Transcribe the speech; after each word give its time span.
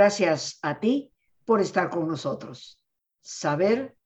Gracias 0.00 0.58
a 0.62 0.80
ti 0.80 1.12
por 1.44 1.60
estar 1.60 1.90
con 1.90 2.08
nosotros. 2.08 2.80
Saber 3.20 3.98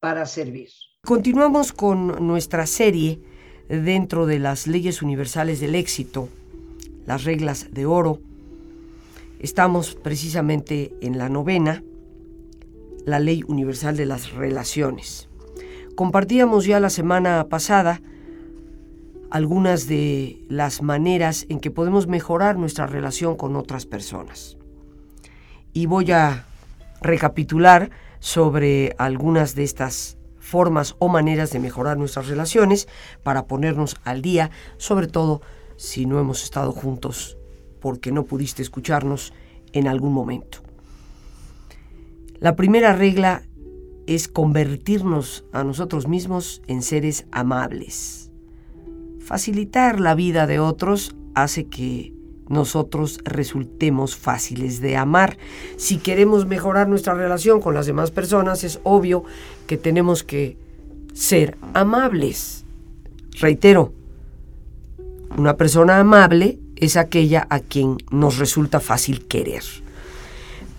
para 0.00 0.24
servir. 0.24 0.70
Continuamos 1.04 1.74
con 1.74 2.26
nuestra 2.26 2.64
serie 2.66 3.20
dentro 3.68 4.24
de 4.24 4.38
las 4.38 4.66
leyes 4.66 5.02
universales 5.02 5.60
del 5.60 5.74
éxito, 5.74 6.30
las 7.04 7.24
reglas 7.24 7.72
de 7.72 7.84
oro. 7.84 8.20
Estamos 9.38 9.96
precisamente 9.96 10.94
en 11.02 11.18
la 11.18 11.28
novena, 11.28 11.84
la 13.04 13.20
ley 13.20 13.44
universal 13.48 13.98
de 13.98 14.06
las 14.06 14.32
relaciones. 14.32 15.28
Compartíamos 15.94 16.64
ya 16.64 16.80
la 16.80 16.88
semana 16.88 17.50
pasada 17.50 18.00
algunas 19.28 19.88
de 19.88 20.42
las 20.48 20.80
maneras 20.80 21.44
en 21.50 21.60
que 21.60 21.70
podemos 21.70 22.06
mejorar 22.06 22.56
nuestra 22.56 22.86
relación 22.86 23.36
con 23.36 23.56
otras 23.56 23.84
personas. 23.84 24.57
Y 25.72 25.86
voy 25.86 26.12
a 26.12 26.46
recapitular 27.00 27.90
sobre 28.20 28.94
algunas 28.98 29.54
de 29.54 29.64
estas 29.64 30.18
formas 30.38 30.96
o 30.98 31.08
maneras 31.08 31.50
de 31.50 31.60
mejorar 31.60 31.98
nuestras 31.98 32.28
relaciones 32.28 32.88
para 33.22 33.46
ponernos 33.46 33.96
al 34.04 34.22
día, 34.22 34.50
sobre 34.76 35.06
todo 35.06 35.42
si 35.76 36.06
no 36.06 36.18
hemos 36.18 36.42
estado 36.42 36.72
juntos 36.72 37.38
porque 37.80 38.12
no 38.12 38.24
pudiste 38.24 38.62
escucharnos 38.62 39.32
en 39.72 39.88
algún 39.88 40.12
momento. 40.12 40.58
La 42.40 42.56
primera 42.56 42.92
regla 42.92 43.42
es 44.06 44.28
convertirnos 44.28 45.44
a 45.52 45.64
nosotros 45.64 46.08
mismos 46.08 46.62
en 46.66 46.82
seres 46.82 47.26
amables. 47.30 48.30
Facilitar 49.20 50.00
la 50.00 50.14
vida 50.14 50.46
de 50.46 50.60
otros 50.60 51.14
hace 51.34 51.66
que 51.66 52.14
nosotros 52.48 53.20
resultemos 53.24 54.16
fáciles 54.16 54.80
de 54.80 54.96
amar. 54.96 55.36
Si 55.76 55.98
queremos 55.98 56.46
mejorar 56.46 56.88
nuestra 56.88 57.14
relación 57.14 57.60
con 57.60 57.74
las 57.74 57.86
demás 57.86 58.10
personas, 58.10 58.64
es 58.64 58.80
obvio 58.84 59.24
que 59.66 59.76
tenemos 59.76 60.22
que 60.22 60.56
ser 61.12 61.56
amables. 61.74 62.64
Reitero, 63.40 63.92
una 65.36 65.56
persona 65.56 65.98
amable 65.98 66.58
es 66.76 66.96
aquella 66.96 67.46
a 67.50 67.60
quien 67.60 67.98
nos 68.10 68.38
resulta 68.38 68.80
fácil 68.80 69.26
querer. 69.26 69.62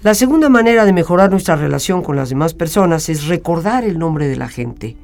La 0.01 0.13
segunda 0.13 0.47
manera 0.47 0.85
de 0.85 0.93
mejorar 0.93 1.29
nuestra 1.29 1.57
relación 1.57 2.01
con 2.01 2.15
las 2.15 2.29
demás 2.29 2.53
personas 2.53 3.09
es 3.09 3.27
recordar 3.27 3.83
el 3.83 3.99
nombre 3.99 4.27
de 4.27 4.37
la 4.37 4.47
gente. 4.47 4.95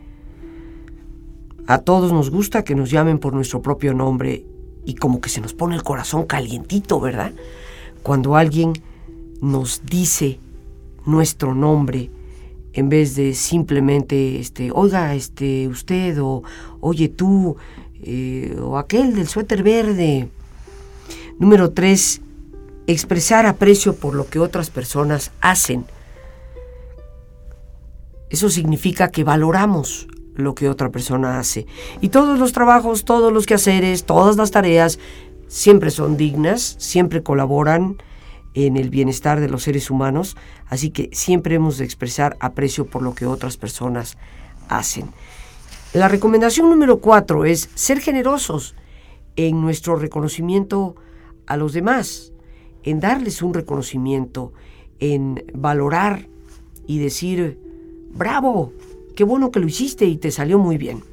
A 1.68 1.80
todos 1.80 2.14
nos 2.14 2.30
gusta 2.30 2.64
que 2.64 2.76
nos 2.76 2.92
llamen 2.92 3.20
por 3.20 3.34
nuestro 3.34 3.62
propio 3.62 3.94
nombre 3.94 4.46
y 4.86 4.96
como 4.96 5.22
que 5.22 5.30
se 5.30 5.42
nos 5.42 5.54
pone 5.54 5.76
el 5.76 5.84
corazón 5.84 6.26
calientito, 6.26 7.00
¿verdad? 7.00 7.34
Cuando 8.04 8.36
alguien 8.36 8.74
nos 9.42 9.82
dice 9.86 10.40
nuestro 11.06 11.54
nombre 11.54 12.10
en 12.74 12.90
vez 12.90 13.16
de 13.16 13.34
simplemente, 13.34 14.40
este, 14.40 14.70
oiga, 14.72 15.16
este, 15.16 15.68
usted 15.68 16.22
o 16.22 16.44
oye 16.82 17.08
tú 17.08 17.56
eh, 18.04 18.58
o 18.62 18.78
aquel 18.78 19.16
del 19.16 19.28
suéter 19.28 19.64
verde. 19.64 20.28
Número 21.40 21.72
tres, 21.72 22.22
expresar 22.86 23.46
aprecio 23.46 23.96
por 23.96 24.14
lo 24.14 24.28
que 24.28 24.40
otras 24.40 24.70
personas 24.70 25.32
hacen. 25.42 25.86
Eso 28.30 28.50
significa 28.50 29.10
que 29.10 29.24
valoramos 29.24 30.08
lo 30.36 30.56
que 30.56 30.70
otra 30.70 30.92
persona 30.92 31.40
hace. 31.40 31.66
Y 32.02 32.10
todos 32.10 32.38
los 32.40 32.54
trabajos, 32.54 33.06
todos 33.06 33.34
los 33.34 33.46
quehaceres, 33.46 34.06
todas 34.06 34.38
las 34.38 34.52
tareas 34.52 35.00
siempre 35.48 35.92
son 35.92 36.18
dignas, 36.18 36.76
siempre 36.80 37.24
colaboran 37.24 37.98
en 38.54 38.78
el 38.78 38.90
bienestar 38.90 39.40
de 39.40 39.50
los 39.50 39.64
seres 39.64 39.90
humanos, 39.90 40.38
así 40.68 40.90
que 40.90 41.10
siempre 41.12 41.56
hemos 41.56 41.78
de 41.78 41.86
expresar 41.86 42.38
aprecio 42.40 42.86
por 42.86 43.02
lo 43.02 43.14
que 43.14 43.26
otras 43.26 43.58
personas 43.58 44.18
hacen. 44.70 45.10
La 45.94 46.08
recomendación 46.08 46.70
número 46.70 47.00
cuatro 47.00 47.46
es 47.46 47.70
ser 47.76 48.00
generosos 48.00 48.76
en 49.36 49.62
nuestro 49.62 49.96
reconocimiento 49.98 50.96
a 51.48 51.58
los 51.58 51.74
demás, 51.74 52.34
en 52.84 53.00
darles 53.00 53.42
un 53.42 53.54
reconocimiento, 53.54 54.54
en 55.00 55.44
valorar 55.54 56.28
y 56.88 57.00
decir, 57.00 57.60
bravo, 58.12 58.72
Qué 59.16 59.24
bueno 59.24 59.50
que 59.52 59.60
lo 59.60 59.68
hiciste 59.68 60.06
y 60.06 60.18
te 60.18 60.30
salió 60.32 60.60
muy 60.60 60.78
bien. 60.78 61.04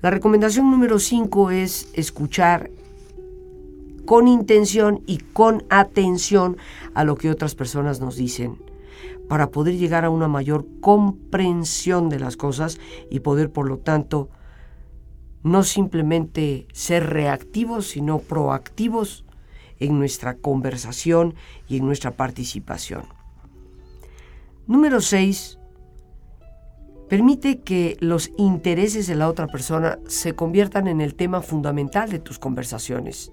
La 0.00 0.10
recomendación 0.10 0.70
número 0.70 0.98
5 0.98 1.50
es 1.50 1.90
escuchar 1.92 2.70
con 4.06 4.26
intención 4.26 5.02
y 5.06 5.18
con 5.18 5.64
atención 5.68 6.56
a 6.94 7.04
lo 7.04 7.16
que 7.16 7.30
otras 7.30 7.54
personas 7.54 8.00
nos 8.00 8.16
dicen 8.16 8.56
para 9.28 9.50
poder 9.50 9.76
llegar 9.76 10.06
a 10.06 10.10
una 10.10 10.26
mayor 10.26 10.66
comprensión 10.80 12.08
de 12.08 12.18
las 12.18 12.38
cosas 12.38 12.80
y 13.10 13.20
poder, 13.20 13.52
por 13.52 13.68
lo 13.68 13.76
tanto, 13.76 14.30
no 15.42 15.62
simplemente 15.64 16.66
ser 16.72 17.10
reactivos, 17.10 17.88
sino 17.88 18.20
proactivos 18.20 19.26
en 19.78 19.98
nuestra 19.98 20.34
conversación 20.38 21.34
y 21.68 21.76
en 21.76 21.84
nuestra 21.84 22.12
participación. 22.12 23.02
Número 24.66 25.02
6. 25.02 25.57
Permite 27.08 27.60
que 27.60 27.96
los 28.00 28.30
intereses 28.36 29.06
de 29.06 29.14
la 29.14 29.28
otra 29.28 29.46
persona 29.46 29.98
se 30.06 30.34
conviertan 30.34 30.88
en 30.88 31.00
el 31.00 31.14
tema 31.14 31.40
fundamental 31.40 32.10
de 32.10 32.18
tus 32.18 32.38
conversaciones. 32.38 33.32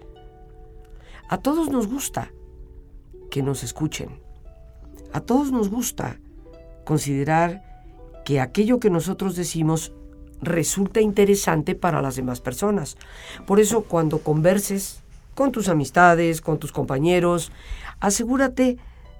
A 1.27 1.39
todos 1.39 1.69
nos 1.69 1.87
gusta 1.87 2.31
que 3.29 3.43
nos 3.43 3.63
escuchen. 3.63 4.21
A 5.11 5.19
todos 5.19 5.51
nos 5.51 5.69
gusta 5.69 6.19
considerar 6.85 7.63
que 8.23 8.39
aquello 8.39 8.79
que 8.79 8.89
nosotros 8.89 9.35
decimos 9.35 9.91
resulta 10.41 11.01
interesante 11.01 11.75
para 11.75 12.01
las 12.01 12.15
demás 12.15 12.39
personas. 12.39 12.97
Por 13.45 13.59
eso 13.59 13.83
cuando 13.83 14.19
converses 14.19 15.01
con 15.33 15.51
tus 15.51 15.67
amistades, 15.67 16.39
con 16.39 16.59
tus 16.59 16.71
compañeros, 16.71 17.51
asegúrate 17.99 18.77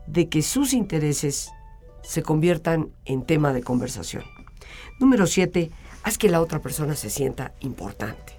de 0.08 0.30
que 0.30 0.42
sus 0.42 0.74
intereses 0.74 1.52
se 2.04 2.24
conviertan 2.24 2.92
en 3.04 3.26
tema 3.26 3.52
de 3.52 3.64
conversación. 3.64 4.24
Número 5.00 5.28
siete, 5.28 5.72
haz 6.04 6.18
que 6.18 6.30
la 6.30 6.42
otra 6.42 6.60
persona 6.60 6.96
se 6.96 7.10
sienta 7.10 7.54
importante. 7.60 8.34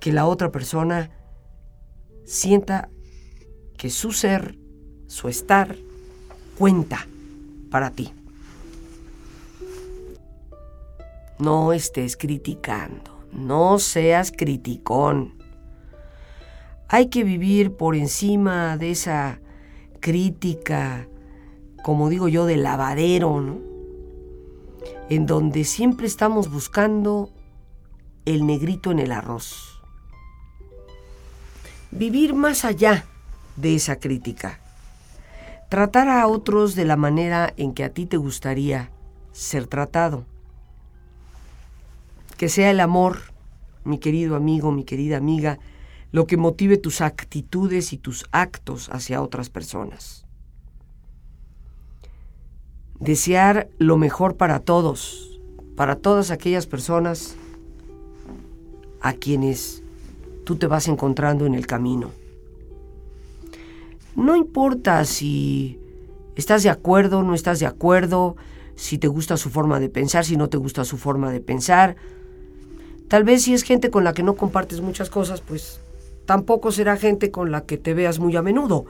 Que 0.00 0.12
la 0.12 0.26
otra 0.26 0.50
persona 0.50 1.10
sienta 2.24 2.88
que 3.76 3.90
su 3.90 4.12
ser, 4.12 4.56
su 5.06 5.28
estar, 5.28 5.76
cuenta 6.56 7.06
para 7.70 7.90
ti. 7.90 8.12
No 11.38 11.72
estés 11.72 12.16
criticando, 12.16 13.26
no 13.32 13.78
seas 13.78 14.30
criticón. 14.30 15.34
Hay 16.88 17.08
que 17.08 17.24
vivir 17.24 17.76
por 17.76 17.96
encima 17.96 18.76
de 18.76 18.92
esa 18.92 19.40
crítica, 20.00 21.08
como 21.82 22.08
digo 22.08 22.28
yo, 22.28 22.46
de 22.46 22.56
lavadero, 22.56 23.40
¿no? 23.40 23.73
En 25.10 25.26
donde 25.26 25.64
siempre 25.64 26.06
estamos 26.06 26.50
buscando 26.50 27.30
el 28.24 28.46
negrito 28.46 28.90
en 28.90 28.98
el 28.98 29.12
arroz. 29.12 29.82
Vivir 31.90 32.34
más 32.34 32.64
allá 32.64 33.04
de 33.56 33.74
esa 33.74 33.96
crítica. 33.96 34.60
Tratar 35.68 36.08
a 36.08 36.26
otros 36.26 36.74
de 36.74 36.84
la 36.84 36.96
manera 36.96 37.52
en 37.56 37.74
que 37.74 37.84
a 37.84 37.90
ti 37.90 38.06
te 38.06 38.16
gustaría 38.16 38.90
ser 39.32 39.66
tratado. 39.66 40.24
Que 42.36 42.48
sea 42.48 42.70
el 42.70 42.80
amor, 42.80 43.18
mi 43.84 43.98
querido 43.98 44.36
amigo, 44.36 44.72
mi 44.72 44.84
querida 44.84 45.18
amiga, 45.18 45.58
lo 46.12 46.26
que 46.26 46.36
motive 46.36 46.76
tus 46.78 47.00
actitudes 47.00 47.92
y 47.92 47.98
tus 47.98 48.24
actos 48.32 48.88
hacia 48.88 49.22
otras 49.22 49.50
personas 49.50 50.23
desear 53.00 53.68
lo 53.78 53.96
mejor 53.96 54.36
para 54.36 54.60
todos, 54.60 55.40
para 55.76 55.96
todas 55.96 56.30
aquellas 56.30 56.66
personas 56.66 57.36
a 59.00 59.12
quienes 59.12 59.82
tú 60.44 60.56
te 60.56 60.66
vas 60.66 60.88
encontrando 60.88 61.46
en 61.46 61.54
el 61.54 61.66
camino. 61.66 62.10
No 64.16 64.36
importa 64.36 65.04
si 65.04 65.78
estás 66.36 66.62
de 66.62 66.70
acuerdo, 66.70 67.22
no 67.22 67.34
estás 67.34 67.58
de 67.58 67.66
acuerdo, 67.66 68.36
si 68.76 68.98
te 68.98 69.08
gusta 69.08 69.36
su 69.36 69.50
forma 69.50 69.80
de 69.80 69.88
pensar, 69.88 70.24
si 70.24 70.36
no 70.36 70.48
te 70.48 70.56
gusta 70.56 70.84
su 70.84 70.96
forma 70.96 71.32
de 71.32 71.40
pensar. 71.40 71.96
Tal 73.08 73.24
vez 73.24 73.42
si 73.42 73.54
es 73.54 73.62
gente 73.62 73.90
con 73.90 74.04
la 74.04 74.14
que 74.14 74.22
no 74.22 74.34
compartes 74.36 74.80
muchas 74.80 75.10
cosas, 75.10 75.40
pues 75.40 75.80
tampoco 76.26 76.72
será 76.72 76.96
gente 76.96 77.30
con 77.30 77.50
la 77.50 77.64
que 77.64 77.76
te 77.76 77.94
veas 77.94 78.18
muy 78.18 78.36
a 78.36 78.42
menudo. 78.42 78.86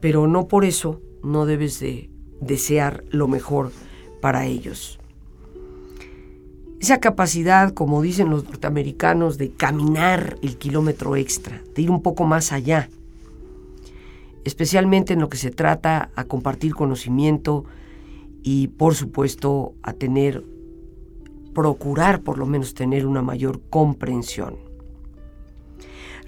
Pero 0.00 0.26
no 0.26 0.48
por 0.48 0.64
eso 0.64 1.00
no 1.22 1.46
debes 1.46 1.78
de 1.80 2.10
desear 2.40 3.04
lo 3.10 3.28
mejor 3.28 3.72
para 4.20 4.46
ellos. 4.46 4.98
Esa 6.80 7.00
capacidad, 7.00 7.72
como 7.72 8.02
dicen 8.02 8.30
los 8.30 8.44
norteamericanos, 8.44 9.38
de 9.38 9.50
caminar 9.50 10.36
el 10.42 10.58
kilómetro 10.58 11.16
extra, 11.16 11.62
de 11.74 11.82
ir 11.82 11.90
un 11.90 12.02
poco 12.02 12.24
más 12.24 12.52
allá. 12.52 12.88
especialmente 14.46 15.12
en 15.12 15.20
lo 15.20 15.28
que 15.28 15.36
se 15.36 15.50
trata 15.50 16.10
a 16.14 16.22
compartir 16.22 16.72
conocimiento 16.72 17.64
y 18.44 18.68
por 18.68 18.94
supuesto 18.94 19.74
a 19.82 19.92
tener, 19.92 20.44
procurar 21.52 22.20
por 22.20 22.38
lo 22.38 22.46
menos 22.46 22.72
tener 22.72 23.06
una 23.06 23.22
mayor 23.22 23.60
comprensión. 23.70 24.54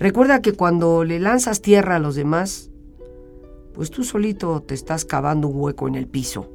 Recuerda 0.01 0.43
que 0.43 0.53
cuando 0.53 1.05
le 1.05 1.21
lanzas 1.21 1.63
tierra 1.63 1.97
a 1.97 1.99
los 2.01 2.17
demás, 2.17 2.68
pues 3.79 3.93
tú 3.93 4.03
solito 4.03 4.61
te 4.61 4.75
estás 4.75 5.05
cavando 5.05 5.47
un 5.47 5.61
hueco 5.61 5.87
en 5.87 5.95
el 5.95 6.09
piso. 6.09 6.51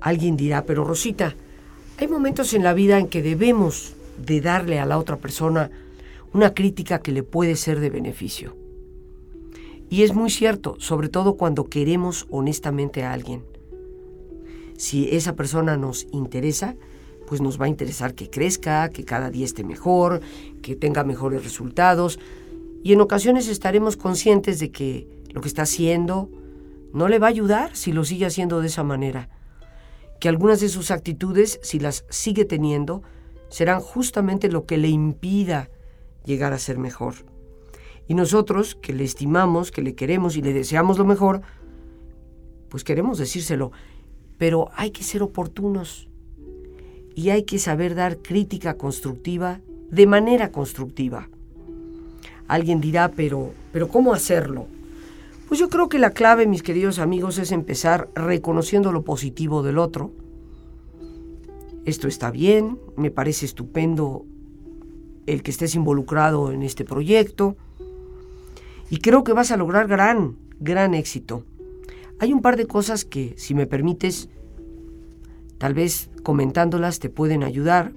Alguien 0.00 0.36
dirá, 0.36 0.66
pero 0.66 0.82
Rosita, 0.82 1.36
hay 1.98 2.08
momentos 2.08 2.52
en 2.52 2.64
la 2.64 2.74
vida 2.74 2.98
en 2.98 3.06
que 3.06 3.22
debemos 3.22 3.94
de 4.18 4.40
darle 4.40 4.80
a 4.80 4.86
la 4.86 4.98
otra 4.98 5.18
persona 5.18 5.70
una 6.32 6.52
crítica 6.52 6.98
que 6.98 7.12
le 7.12 7.22
puede 7.22 7.54
ser 7.54 7.78
de 7.78 7.90
beneficio. 7.90 8.56
Y 9.88 10.02
es 10.02 10.14
muy 10.14 10.30
cierto, 10.30 10.74
sobre 10.80 11.08
todo 11.08 11.34
cuando 11.34 11.66
queremos 11.66 12.26
honestamente 12.28 13.04
a 13.04 13.12
alguien. 13.12 13.44
Si 14.76 15.10
esa 15.14 15.36
persona 15.36 15.76
nos 15.76 16.08
interesa, 16.10 16.74
pues 17.28 17.40
nos 17.40 17.60
va 17.60 17.66
a 17.66 17.68
interesar 17.68 18.16
que 18.16 18.28
crezca, 18.28 18.88
que 18.88 19.04
cada 19.04 19.30
día 19.30 19.44
esté 19.44 19.62
mejor, 19.62 20.20
que 20.60 20.74
tenga 20.74 21.04
mejores 21.04 21.44
resultados. 21.44 22.18
Y 22.82 22.92
en 22.92 23.00
ocasiones 23.00 23.48
estaremos 23.48 23.96
conscientes 23.96 24.58
de 24.58 24.70
que 24.70 25.06
lo 25.32 25.40
que 25.40 25.48
está 25.48 25.62
haciendo 25.62 26.30
no 26.92 27.08
le 27.08 27.18
va 27.18 27.26
a 27.26 27.30
ayudar 27.30 27.76
si 27.76 27.92
lo 27.92 28.04
sigue 28.04 28.26
haciendo 28.26 28.60
de 28.60 28.68
esa 28.68 28.82
manera. 28.82 29.28
Que 30.18 30.28
algunas 30.28 30.60
de 30.60 30.68
sus 30.68 30.90
actitudes, 30.90 31.60
si 31.62 31.78
las 31.78 32.04
sigue 32.10 32.44
teniendo, 32.44 33.02
serán 33.48 33.80
justamente 33.80 34.50
lo 34.50 34.64
que 34.64 34.78
le 34.78 34.88
impida 34.88 35.70
llegar 36.24 36.52
a 36.52 36.58
ser 36.58 36.78
mejor. 36.78 37.14
Y 38.08 38.14
nosotros, 38.14 38.74
que 38.74 38.92
le 38.92 39.04
estimamos, 39.04 39.70
que 39.70 39.82
le 39.82 39.94
queremos 39.94 40.36
y 40.36 40.42
le 40.42 40.52
deseamos 40.52 40.98
lo 40.98 41.04
mejor, 41.04 41.42
pues 42.68 42.82
queremos 42.82 43.18
decírselo. 43.18 43.72
Pero 44.38 44.70
hay 44.74 44.90
que 44.90 45.04
ser 45.04 45.22
oportunos 45.22 46.08
y 47.14 47.30
hay 47.30 47.44
que 47.44 47.58
saber 47.58 47.94
dar 47.94 48.18
crítica 48.18 48.76
constructiva 48.76 49.60
de 49.90 50.06
manera 50.06 50.50
constructiva. 50.50 51.28
Alguien 52.50 52.80
dirá, 52.80 53.12
pero, 53.12 53.52
pero 53.72 53.86
¿cómo 53.86 54.12
hacerlo? 54.12 54.66
Pues 55.46 55.60
yo 55.60 55.68
creo 55.68 55.88
que 55.88 56.00
la 56.00 56.10
clave, 56.10 56.48
mis 56.48 56.64
queridos 56.64 56.98
amigos, 56.98 57.38
es 57.38 57.52
empezar 57.52 58.08
reconociendo 58.16 58.90
lo 58.90 59.02
positivo 59.02 59.62
del 59.62 59.78
otro. 59.78 60.10
Esto 61.84 62.08
está 62.08 62.32
bien, 62.32 62.76
me 62.96 63.12
parece 63.12 63.46
estupendo 63.46 64.24
el 65.26 65.44
que 65.44 65.52
estés 65.52 65.76
involucrado 65.76 66.50
en 66.50 66.64
este 66.64 66.84
proyecto 66.84 67.56
y 68.90 68.96
creo 68.96 69.22
que 69.22 69.32
vas 69.32 69.52
a 69.52 69.56
lograr 69.56 69.86
gran, 69.86 70.34
gran 70.58 70.94
éxito. 70.94 71.44
Hay 72.18 72.32
un 72.32 72.42
par 72.42 72.56
de 72.56 72.66
cosas 72.66 73.04
que, 73.04 73.32
si 73.36 73.54
me 73.54 73.68
permites, 73.68 74.28
tal 75.58 75.74
vez 75.74 76.10
comentándolas 76.24 76.98
te 76.98 77.10
pueden 77.10 77.44
ayudar. 77.44 77.92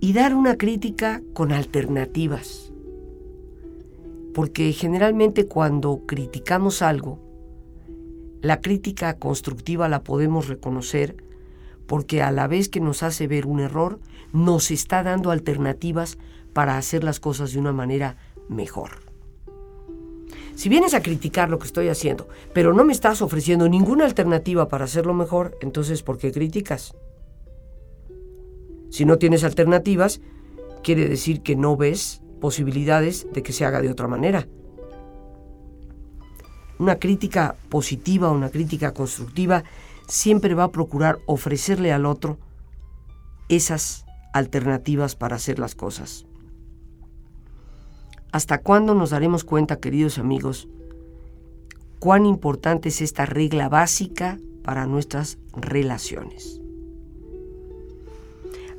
Y 0.00 0.12
dar 0.12 0.34
una 0.34 0.56
crítica 0.56 1.22
con 1.32 1.52
alternativas. 1.52 2.72
Porque 4.34 4.72
generalmente 4.72 5.46
cuando 5.46 6.02
criticamos 6.06 6.82
algo, 6.82 7.18
la 8.42 8.60
crítica 8.60 9.18
constructiva 9.18 9.88
la 9.88 10.02
podemos 10.04 10.48
reconocer 10.48 11.16
porque 11.86 12.22
a 12.22 12.32
la 12.32 12.46
vez 12.46 12.68
que 12.68 12.80
nos 12.80 13.02
hace 13.02 13.26
ver 13.26 13.46
un 13.46 13.60
error, 13.60 14.00
nos 14.32 14.70
está 14.70 15.02
dando 15.02 15.30
alternativas 15.30 16.18
para 16.52 16.76
hacer 16.76 17.04
las 17.04 17.20
cosas 17.20 17.52
de 17.52 17.58
una 17.58 17.72
manera 17.72 18.16
mejor. 18.48 19.06
Si 20.54 20.68
vienes 20.68 20.94
a 20.94 21.02
criticar 21.02 21.50
lo 21.50 21.58
que 21.58 21.66
estoy 21.66 21.88
haciendo, 21.88 22.28
pero 22.54 22.72
no 22.72 22.84
me 22.84 22.92
estás 22.92 23.20
ofreciendo 23.22 23.68
ninguna 23.68 24.04
alternativa 24.04 24.68
para 24.68 24.86
hacerlo 24.86 25.14
mejor, 25.14 25.56
entonces 25.60 26.02
¿por 26.02 26.18
qué 26.18 26.32
criticas? 26.32 26.94
Si 28.90 29.04
no 29.04 29.18
tienes 29.18 29.44
alternativas, 29.44 30.20
quiere 30.82 31.08
decir 31.08 31.42
que 31.42 31.56
no 31.56 31.76
ves 31.76 32.22
posibilidades 32.40 33.26
de 33.32 33.42
que 33.42 33.52
se 33.52 33.64
haga 33.64 33.80
de 33.80 33.90
otra 33.90 34.08
manera. 34.08 34.46
Una 36.78 36.96
crítica 36.96 37.56
positiva, 37.68 38.30
una 38.30 38.50
crítica 38.50 38.92
constructiva, 38.92 39.64
siempre 40.06 40.54
va 40.54 40.64
a 40.64 40.72
procurar 40.72 41.18
ofrecerle 41.26 41.92
al 41.92 42.06
otro 42.06 42.38
esas 43.48 44.04
alternativas 44.32 45.16
para 45.16 45.36
hacer 45.36 45.58
las 45.58 45.74
cosas. 45.74 46.26
¿Hasta 48.32 48.58
cuándo 48.58 48.94
nos 48.94 49.10
daremos 49.10 49.44
cuenta, 49.44 49.80
queridos 49.80 50.18
amigos, 50.18 50.68
cuán 51.98 52.26
importante 52.26 52.90
es 52.90 53.00
esta 53.00 53.24
regla 53.24 53.68
básica 53.68 54.38
para 54.62 54.86
nuestras 54.86 55.38
relaciones? 55.54 56.60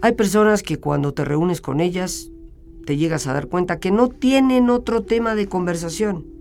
Hay 0.01 0.13
personas 0.13 0.61
que 0.61 0.79
cuando 0.79 1.13
te 1.13 1.25
reúnes 1.25 1.59
con 1.59 1.79
ellas 1.79 2.29
te 2.85 2.97
llegas 2.97 3.27
a 3.27 3.33
dar 3.33 3.47
cuenta 3.47 3.79
que 3.79 3.91
no 3.91 4.09
tienen 4.09 4.69
otro 4.69 5.03
tema 5.03 5.35
de 5.35 5.47
conversación 5.47 6.37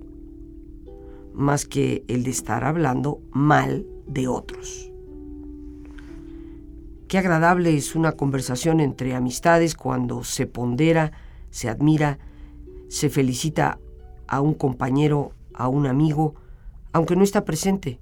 más 1.36 1.66
que 1.66 2.02
el 2.08 2.24
de 2.24 2.30
estar 2.30 2.64
hablando 2.64 3.20
mal 3.30 3.86
de 4.06 4.26
otros. 4.26 4.90
Qué 7.08 7.18
agradable 7.18 7.76
es 7.76 7.94
una 7.94 8.12
conversación 8.12 8.80
entre 8.80 9.14
amistades 9.14 9.74
cuando 9.74 10.24
se 10.24 10.46
pondera, 10.46 11.12
se 11.50 11.68
admira, 11.68 12.18
se 12.88 13.10
felicita 13.10 13.78
a 14.26 14.40
un 14.40 14.54
compañero, 14.54 15.32
a 15.54 15.68
un 15.68 15.86
amigo, 15.86 16.34
aunque 16.92 17.16
no 17.16 17.22
está 17.22 17.44
presente. 17.44 18.00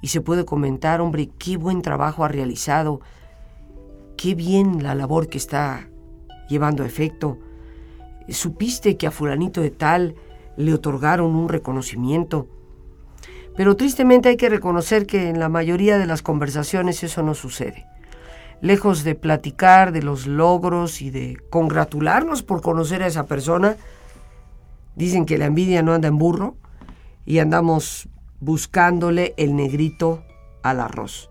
Y 0.00 0.08
se 0.08 0.20
puede 0.20 0.44
comentar, 0.44 1.00
hombre, 1.00 1.28
qué 1.38 1.56
buen 1.56 1.82
trabajo 1.82 2.24
ha 2.24 2.28
realizado, 2.28 3.00
qué 4.20 4.34
bien 4.34 4.82
la 4.82 4.94
labor 4.94 5.28
que 5.28 5.38
está 5.38 5.88
llevando 6.46 6.82
a 6.82 6.86
efecto. 6.86 7.38
Supiste 8.28 8.98
que 8.98 9.06
a 9.06 9.10
fulanito 9.10 9.62
de 9.62 9.70
tal 9.70 10.14
le 10.58 10.74
otorgaron 10.74 11.34
un 11.34 11.48
reconocimiento. 11.48 12.46
Pero 13.56 13.76
tristemente 13.76 14.28
hay 14.28 14.36
que 14.36 14.50
reconocer 14.50 15.06
que 15.06 15.30
en 15.30 15.40
la 15.40 15.48
mayoría 15.48 15.96
de 15.96 16.04
las 16.04 16.20
conversaciones 16.20 17.02
eso 17.02 17.22
no 17.22 17.32
sucede 17.32 17.86
lejos 18.60 19.04
de 19.04 19.14
platicar 19.14 19.90
de 19.90 20.02
los 20.02 20.26
logros 20.26 21.00
y 21.00 21.08
de 21.08 21.38
congratularnos 21.48 22.42
por 22.42 22.60
conocer 22.60 23.02
a 23.02 23.06
esa 23.06 23.24
persona, 23.24 23.78
dicen 24.96 25.24
que 25.24 25.38
la 25.38 25.46
envidia 25.46 25.82
no 25.82 25.94
anda 25.94 26.08
en 26.08 26.18
burro 26.18 26.56
y 27.24 27.38
andamos 27.38 28.06
buscándole 28.38 29.32
el 29.38 29.56
negrito 29.56 30.22
al 30.62 30.80
arroz. 30.80 31.30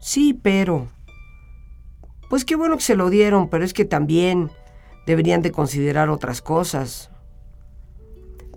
Sí, 0.00 0.34
pero... 0.34 0.93
Pues 2.34 2.44
qué 2.44 2.56
bueno 2.56 2.76
que 2.76 2.82
se 2.82 2.96
lo 2.96 3.10
dieron, 3.10 3.48
pero 3.48 3.64
es 3.64 3.72
que 3.72 3.84
también 3.84 4.50
deberían 5.06 5.40
de 5.40 5.52
considerar 5.52 6.10
otras 6.10 6.42
cosas. 6.42 7.08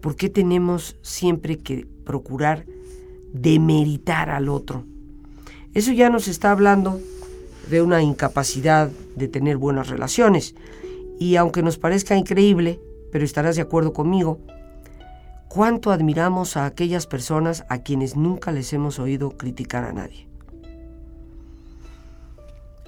¿Por 0.01 0.15
qué 0.15 0.29
tenemos 0.29 0.95
siempre 1.03 1.59
que 1.59 1.85
procurar 2.03 2.65
demeritar 3.33 4.31
al 4.31 4.49
otro? 4.49 4.83
Eso 5.75 5.91
ya 5.91 6.09
nos 6.09 6.27
está 6.27 6.49
hablando 6.49 6.99
de 7.69 7.83
una 7.83 8.01
incapacidad 8.01 8.89
de 9.15 9.27
tener 9.27 9.57
buenas 9.57 9.89
relaciones. 9.89 10.55
Y 11.19 11.35
aunque 11.35 11.61
nos 11.61 11.77
parezca 11.77 12.17
increíble, 12.17 12.79
pero 13.11 13.25
estarás 13.25 13.57
de 13.57 13.61
acuerdo 13.61 13.93
conmigo, 13.93 14.39
cuánto 15.49 15.91
admiramos 15.91 16.57
a 16.57 16.65
aquellas 16.65 17.05
personas 17.05 17.63
a 17.69 17.83
quienes 17.83 18.15
nunca 18.15 18.51
les 18.51 18.73
hemos 18.73 18.97
oído 18.97 19.37
criticar 19.37 19.83
a 19.83 19.93
nadie. 19.93 20.26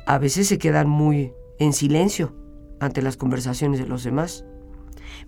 A 0.10 0.18
veces 0.18 0.48
se 0.48 0.58
quedan 0.58 0.90
muy 0.90 1.34
en 1.60 1.74
silencio 1.74 2.34
ante 2.80 3.02
las 3.02 3.16
conversaciones 3.16 3.80
de 3.80 3.86
los 3.86 4.04
demás, 4.04 4.44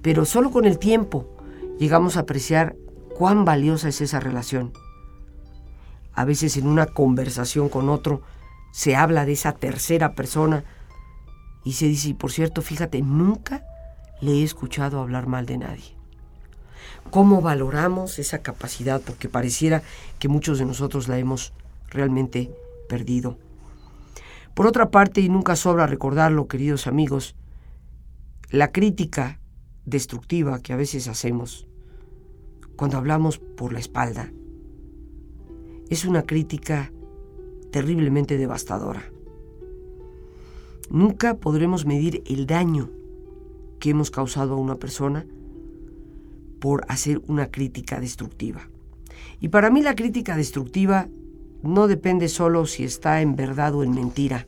pero 0.01 0.25
solo 0.25 0.51
con 0.51 0.65
el 0.65 0.79
tiempo 0.79 1.37
llegamos 1.77 2.17
a 2.17 2.21
apreciar 2.21 2.75
cuán 3.17 3.45
valiosa 3.45 3.89
es 3.89 4.01
esa 4.01 4.19
relación 4.19 4.73
a 6.13 6.25
veces 6.25 6.57
en 6.57 6.67
una 6.67 6.85
conversación 6.85 7.69
con 7.69 7.89
otro 7.89 8.21
se 8.71 8.95
habla 8.95 9.25
de 9.25 9.33
esa 9.33 9.53
tercera 9.53 10.13
persona 10.13 10.63
y 11.63 11.73
se 11.73 11.85
dice, 11.85 12.09
y 12.09 12.13
por 12.13 12.31
cierto, 12.31 12.61
fíjate, 12.61 13.01
nunca 13.01 13.63
le 14.19 14.33
he 14.33 14.43
escuchado 14.43 14.99
hablar 14.99 15.27
mal 15.27 15.45
de 15.45 15.57
nadie. 15.57 15.95
¿Cómo 17.11 17.41
valoramos 17.41 18.19
esa 18.19 18.39
capacidad? 18.39 19.01
Porque 19.01 19.29
pareciera 19.29 19.83
que 20.19 20.27
muchos 20.27 20.59
de 20.59 20.65
nosotros 20.65 21.07
la 21.07 21.17
hemos 21.17 21.53
realmente 21.89 22.51
perdido. 22.87 23.37
Por 24.53 24.67
otra 24.67 24.91
parte, 24.91 25.21
y 25.21 25.29
nunca 25.29 25.55
sobra 25.55 25.87
recordarlo, 25.87 26.47
queridos 26.47 26.87
amigos, 26.87 27.35
la 28.49 28.71
crítica 28.71 29.39
destructiva 29.85 30.59
que 30.59 30.73
a 30.73 30.77
veces 30.77 31.07
hacemos 31.07 31.67
cuando 32.75 32.97
hablamos 32.97 33.37
por 33.37 33.73
la 33.73 33.79
espalda, 33.79 34.31
es 35.89 36.03
una 36.03 36.23
crítica 36.23 36.91
terriblemente 37.71 38.37
devastadora. 38.37 39.03
Nunca 40.89 41.35
podremos 41.35 41.85
medir 41.85 42.23
el 42.25 42.47
daño 42.47 42.89
que 43.79 43.91
hemos 43.91 44.09
causado 44.09 44.53
a 44.53 44.57
una 44.57 44.77
persona 44.77 45.25
por 46.59 46.85
hacer 46.87 47.21
una 47.27 47.51
crítica 47.51 47.99
destructiva. 47.99 48.69
Y 49.39 49.49
para 49.49 49.69
mí 49.69 49.81
la 49.81 49.95
crítica 49.95 50.35
destructiva 50.35 51.07
no 51.63 51.87
depende 51.87 52.27
solo 52.27 52.65
si 52.65 52.83
está 52.83 53.21
en 53.21 53.35
verdad 53.35 53.75
o 53.75 53.83
en 53.83 53.91
mentira. 53.91 54.47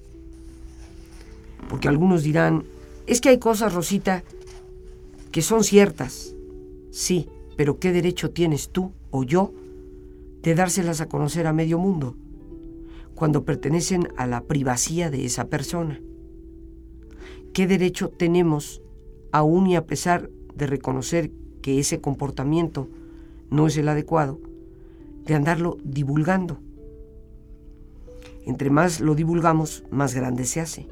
Porque 1.69 1.87
algunos 1.87 2.23
dirán, 2.23 2.63
es 3.07 3.21
que 3.21 3.29
hay 3.29 3.39
cosas, 3.39 3.73
Rosita, 3.73 4.23
que 5.31 5.41
son 5.41 5.63
ciertas. 5.63 6.35
Sí, 6.91 7.27
pero 7.55 7.79
¿qué 7.79 7.91
derecho 7.91 8.31
tienes 8.31 8.69
tú 8.69 8.91
o 9.11 9.23
yo 9.23 9.53
de 10.41 10.55
dárselas 10.55 11.01
a 11.01 11.07
conocer 11.07 11.47
a 11.47 11.53
medio 11.53 11.79
mundo 11.79 12.15
cuando 13.15 13.43
pertenecen 13.43 14.09
a 14.17 14.27
la 14.27 14.41
privacidad 14.41 15.11
de 15.11 15.25
esa 15.25 15.45
persona? 15.45 16.01
¿Qué 17.53 17.67
derecho 17.67 18.09
tenemos, 18.09 18.81
aún 19.31 19.67
y 19.67 19.75
a 19.75 19.85
pesar 19.85 20.29
de 20.55 20.67
reconocer 20.67 21.31
que 21.61 21.79
ese 21.79 22.01
comportamiento 22.01 22.89
no 23.49 23.67
es 23.67 23.77
el 23.77 23.87
adecuado, 23.89 24.39
de 25.25 25.35
andarlo 25.35 25.77
divulgando? 25.83 26.59
Entre 28.45 28.69
más 28.69 28.99
lo 28.99 29.15
divulgamos, 29.15 29.83
más 29.89 30.13
grande 30.13 30.45
se 30.45 30.59
hace. 30.59 30.87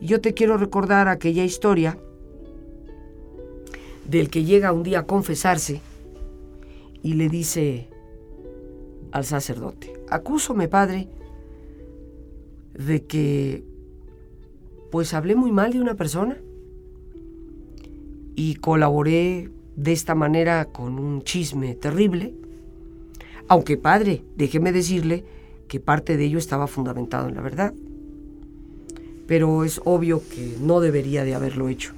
Y 0.00 0.06
yo 0.06 0.20
te 0.20 0.34
quiero 0.34 0.56
recordar 0.56 1.08
aquella 1.08 1.44
historia 1.44 1.98
del 4.06 4.30
que 4.30 4.44
llega 4.44 4.72
un 4.72 4.82
día 4.82 5.00
a 5.00 5.06
confesarse 5.06 5.80
y 7.02 7.14
le 7.14 7.28
dice 7.28 7.88
al 9.12 9.24
sacerdote, 9.24 9.92
acúsome, 10.08 10.68
padre, 10.68 11.08
de 12.74 13.04
que 13.04 13.64
pues 14.90 15.12
hablé 15.12 15.34
muy 15.34 15.52
mal 15.52 15.72
de 15.72 15.80
una 15.80 15.94
persona 15.94 16.38
y 18.34 18.54
colaboré 18.56 19.50
de 19.76 19.92
esta 19.92 20.14
manera 20.14 20.66
con 20.66 20.98
un 20.98 21.22
chisme 21.22 21.74
terrible, 21.74 22.34
aunque 23.48 23.76
padre, 23.76 24.22
déjeme 24.36 24.72
decirle 24.72 25.24
que 25.68 25.80
parte 25.80 26.16
de 26.16 26.24
ello 26.24 26.38
estaba 26.38 26.66
fundamentado 26.66 27.28
en 27.28 27.34
la 27.34 27.42
verdad. 27.42 27.74
Pero 29.26 29.64
es 29.64 29.80
obvio 29.84 30.22
que 30.28 30.56
no 30.60 30.80
debería 30.80 31.24
de 31.24 31.34
haberlo 31.34 31.68
hecho. 31.68 31.92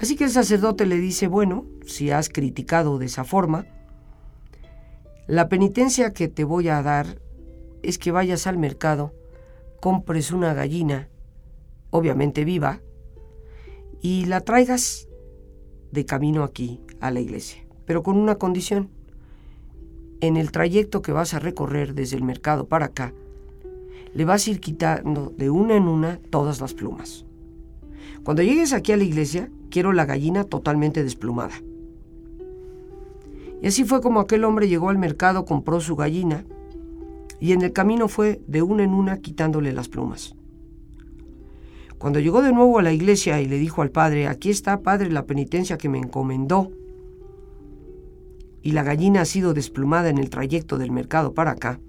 Así 0.00 0.16
que 0.16 0.24
el 0.24 0.30
sacerdote 0.30 0.86
le 0.86 0.96
dice, 0.96 1.26
bueno, 1.26 1.66
si 1.86 2.10
has 2.10 2.28
criticado 2.28 2.98
de 2.98 3.06
esa 3.06 3.24
forma, 3.24 3.66
la 5.26 5.48
penitencia 5.48 6.12
que 6.12 6.28
te 6.28 6.44
voy 6.44 6.68
a 6.68 6.82
dar 6.82 7.20
es 7.82 7.98
que 7.98 8.10
vayas 8.10 8.46
al 8.46 8.58
mercado, 8.58 9.14
compres 9.80 10.32
una 10.32 10.54
gallina, 10.54 11.08
obviamente 11.90 12.44
viva, 12.44 12.80
y 14.00 14.24
la 14.24 14.40
traigas 14.40 15.08
de 15.92 16.06
camino 16.06 16.42
aquí 16.42 16.80
a 17.00 17.10
la 17.10 17.20
iglesia, 17.20 17.64
pero 17.84 18.02
con 18.02 18.16
una 18.16 18.36
condición 18.36 18.90
en 20.20 20.36
el 20.36 20.50
trayecto 20.52 21.02
que 21.02 21.12
vas 21.12 21.34
a 21.34 21.38
recorrer 21.38 21.94
desde 21.94 22.16
el 22.16 22.22
mercado 22.22 22.66
para 22.66 22.86
acá, 22.86 23.12
le 24.14 24.24
vas 24.24 24.46
a 24.46 24.50
ir 24.50 24.60
quitando 24.60 25.32
de 25.36 25.50
una 25.50 25.76
en 25.76 25.88
una 25.88 26.18
todas 26.30 26.60
las 26.60 26.74
plumas. 26.74 27.24
Cuando 28.24 28.42
llegues 28.42 28.72
aquí 28.72 28.92
a 28.92 28.96
la 28.96 29.04
iglesia, 29.04 29.50
quiero 29.70 29.92
la 29.92 30.04
gallina 30.04 30.44
totalmente 30.44 31.02
desplumada. 31.02 31.54
Y 33.62 33.66
así 33.66 33.84
fue 33.84 34.00
como 34.00 34.20
aquel 34.20 34.44
hombre 34.44 34.68
llegó 34.68 34.88
al 34.90 34.98
mercado, 34.98 35.44
compró 35.44 35.80
su 35.80 35.96
gallina, 35.96 36.44
y 37.38 37.52
en 37.52 37.62
el 37.62 37.72
camino 37.72 38.08
fue 38.08 38.40
de 38.46 38.62
una 38.62 38.84
en 38.84 38.92
una 38.92 39.18
quitándole 39.18 39.72
las 39.72 39.88
plumas. 39.88 40.34
Cuando 41.98 42.18
llegó 42.18 42.42
de 42.42 42.52
nuevo 42.52 42.78
a 42.78 42.82
la 42.82 42.92
iglesia 42.92 43.40
y 43.40 43.46
le 43.46 43.58
dijo 43.58 43.82
al 43.82 43.90
padre, 43.90 44.26
aquí 44.26 44.50
está, 44.50 44.80
padre, 44.80 45.10
la 45.10 45.26
penitencia 45.26 45.76
que 45.76 45.88
me 45.88 45.98
encomendó, 45.98 46.70
y 48.62 48.72
la 48.72 48.82
gallina 48.82 49.22
ha 49.22 49.24
sido 49.24 49.54
desplumada 49.54 50.08
en 50.08 50.18
el 50.18 50.30
trayecto 50.30 50.78
del 50.78 50.90
mercado 50.90 51.32
para 51.32 51.52
acá. 51.52 51.80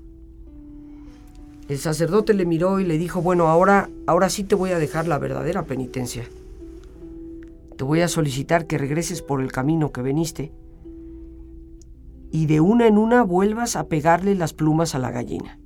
El 1.67 1.77
sacerdote 1.77 2.33
le 2.33 2.45
miró 2.45 2.79
y 2.79 2.85
le 2.85 2.97
dijo, 2.97 3.21
bueno, 3.21 3.47
ahora, 3.47 3.89
ahora 4.07 4.29
sí 4.29 4.43
te 4.43 4.55
voy 4.55 4.71
a 4.71 4.79
dejar 4.79 5.07
la 5.07 5.17
verdadera 5.17 5.63
penitencia. 5.63 6.25
Te 7.77 7.83
voy 7.83 8.01
a 8.01 8.07
solicitar 8.07 8.67
que 8.67 8.77
regreses 8.77 9.21
por 9.21 9.41
el 9.41 9.51
camino 9.51 9.91
que 9.91 10.01
veniste 10.01 10.51
y 12.31 12.45
de 12.45 12.61
una 12.61 12.87
en 12.87 12.97
una 12.97 13.23
vuelvas 13.23 13.75
a 13.75 13.87
pegarle 13.87 14.35
las 14.35 14.53
plumas 14.53 14.95
a 14.95 14.99
la 14.99 15.11
gallina. 15.11 15.59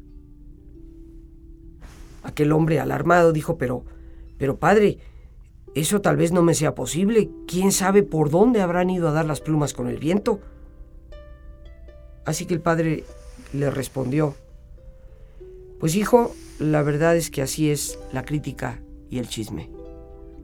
Aquel 2.24 2.52
hombre 2.52 2.80
alarmado 2.80 3.32
dijo, 3.32 3.58
pero, 3.58 3.86
pero 4.38 4.58
padre, 4.58 4.98
eso 5.76 6.02
tal 6.02 6.18
vez 6.18 6.32
no 6.32 6.42
me 6.42 6.56
sea 6.56 6.74
posible. 6.74 7.30
¿Quién 7.48 7.72
sabe 7.72 8.02
por 8.02 8.32
dónde 8.32 8.62
habrán 8.62 8.90
ido 8.90 9.08
a 9.08 9.12
dar 9.12 9.26
las 9.26 9.42
plumas 9.42 9.74
con 9.74 9.88
el 9.88 10.00
viento? 10.00 10.40
Así 12.26 12.46
que 12.46 12.54
el 12.54 12.62
padre 12.62 13.04
le 13.54 13.70
respondió, 13.70 14.36
pues 15.80 15.96
hijo, 15.96 16.34
la 16.60 16.82
verdad 16.82 17.16
es 17.16 17.30
que 17.30 17.42
así 17.42 17.70
es 17.70 18.00
la 18.12 18.24
crítica 18.24 18.82
y 19.10 19.20
el 19.20 19.28
chisme. 19.28 19.70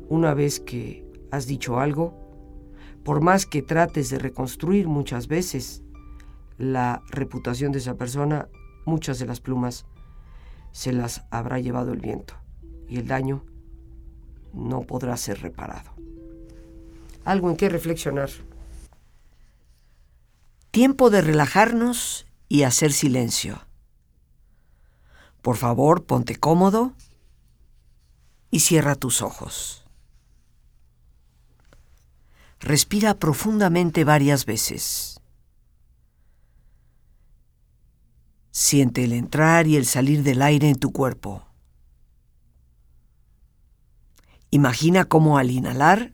Una 0.09 0.33
vez 0.33 0.59
que 0.59 1.05
has 1.31 1.47
dicho 1.47 1.79
algo, 1.79 2.13
por 3.03 3.21
más 3.21 3.45
que 3.45 3.61
trates 3.61 4.09
de 4.09 4.19
reconstruir 4.19 4.87
muchas 4.87 5.27
veces 5.27 5.81
la 6.57 7.01
reputación 7.09 7.71
de 7.71 7.79
esa 7.79 7.95
persona, 7.95 8.49
muchas 8.85 9.19
de 9.19 9.25
las 9.25 9.39
plumas 9.39 9.85
se 10.71 10.93
las 10.93 11.23
habrá 11.31 11.59
llevado 11.59 11.93
el 11.93 11.99
viento 11.99 12.35
y 12.87 12.97
el 12.97 13.07
daño 13.07 13.43
no 14.53 14.81
podrá 14.81 15.17
ser 15.17 15.41
reparado. 15.41 15.91
Algo 17.23 17.49
en 17.49 17.55
qué 17.55 17.69
reflexionar. 17.69 18.29
Tiempo 20.71 21.09
de 21.09 21.21
relajarnos 21.21 22.25
y 22.47 22.63
hacer 22.63 22.93
silencio. 22.93 23.67
Por 25.41 25.57
favor, 25.57 26.05
ponte 26.05 26.37
cómodo 26.37 26.93
y 28.51 28.61
cierra 28.61 28.95
tus 28.95 29.21
ojos. 29.21 29.83
Respira 32.61 33.15
profundamente 33.15 34.05
varias 34.05 34.45
veces. 34.45 35.19
Siente 38.51 39.03
el 39.03 39.11
entrar 39.11 39.67
y 39.67 39.75
el 39.75 39.85
salir 39.85 40.23
del 40.23 40.41
aire 40.41 40.69
en 40.69 40.79
tu 40.79 40.93
cuerpo. 40.93 41.45
Imagina 44.51 45.03
cómo 45.03 45.37
al 45.37 45.51
inhalar 45.51 46.13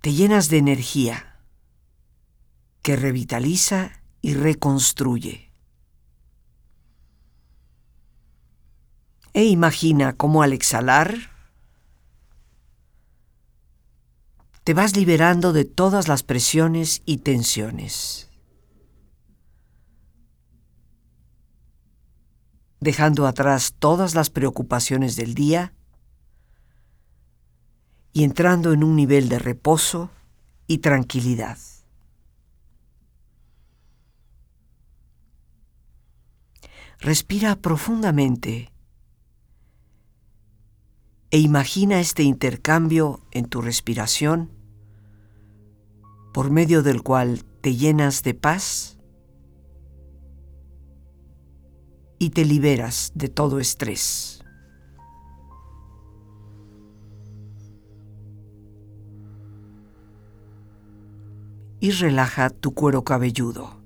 te 0.00 0.12
llenas 0.12 0.48
de 0.48 0.58
energía 0.58 1.25
que 2.86 2.94
revitaliza 2.94 3.90
y 4.22 4.34
reconstruye. 4.34 5.50
E 9.32 9.44
imagina 9.46 10.12
cómo 10.12 10.44
al 10.44 10.52
exhalar 10.52 11.32
te 14.62 14.72
vas 14.72 14.94
liberando 14.94 15.52
de 15.52 15.64
todas 15.64 16.06
las 16.06 16.22
presiones 16.22 17.02
y 17.06 17.16
tensiones, 17.16 18.30
dejando 22.78 23.26
atrás 23.26 23.74
todas 23.80 24.14
las 24.14 24.30
preocupaciones 24.30 25.16
del 25.16 25.34
día 25.34 25.72
y 28.12 28.22
entrando 28.22 28.72
en 28.72 28.84
un 28.84 28.94
nivel 28.94 29.28
de 29.28 29.40
reposo 29.40 30.08
y 30.68 30.78
tranquilidad. 30.78 31.58
Respira 37.06 37.54
profundamente 37.54 38.72
e 41.30 41.38
imagina 41.38 42.00
este 42.00 42.24
intercambio 42.24 43.20
en 43.30 43.44
tu 43.44 43.60
respiración 43.60 44.50
por 46.34 46.50
medio 46.50 46.82
del 46.82 47.04
cual 47.04 47.44
te 47.60 47.76
llenas 47.76 48.24
de 48.24 48.34
paz 48.34 48.98
y 52.18 52.30
te 52.30 52.44
liberas 52.44 53.12
de 53.14 53.28
todo 53.28 53.60
estrés. 53.60 54.42
Y 61.78 61.92
relaja 61.92 62.50
tu 62.50 62.74
cuero 62.74 63.04
cabelludo. 63.04 63.85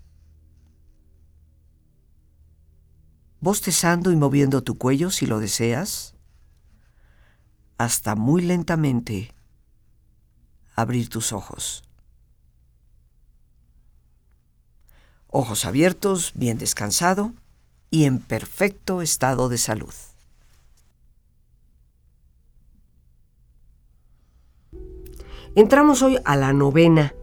bostezando 3.41 4.11
y 4.11 4.15
moviendo 4.15 4.61
tu 4.61 4.77
cuello 4.77 5.09
si 5.09 5.25
lo 5.25 5.39
deseas, 5.39 6.13
hasta 7.77 8.15
muy 8.15 8.43
lentamente 8.43 9.33
abrir 10.75 11.09
tus 11.09 11.33
ojos. 11.33 11.83
Ojos 15.27 15.65
abiertos, 15.65 16.33
bien 16.35 16.57
descansado 16.57 17.33
y 17.89 18.05
en 18.05 18.19
perfecto 18.19 19.01
estado 19.01 19.49
de 19.49 19.57
salud. 19.57 19.93
Entramos 25.55 26.01
hoy 26.01 26.17
a 26.23 26.35
la 26.35 26.53
novena 26.53 27.13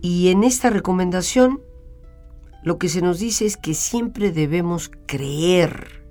y 0.00 0.28
en 0.30 0.44
esta 0.44 0.70
recomendación 0.70 1.60
lo 2.62 2.78
que 2.78 2.88
se 2.88 3.00
nos 3.00 3.18
dice 3.18 3.46
es 3.46 3.56
que 3.56 3.74
siempre 3.74 4.32
debemos 4.32 4.90
creer 5.06 6.04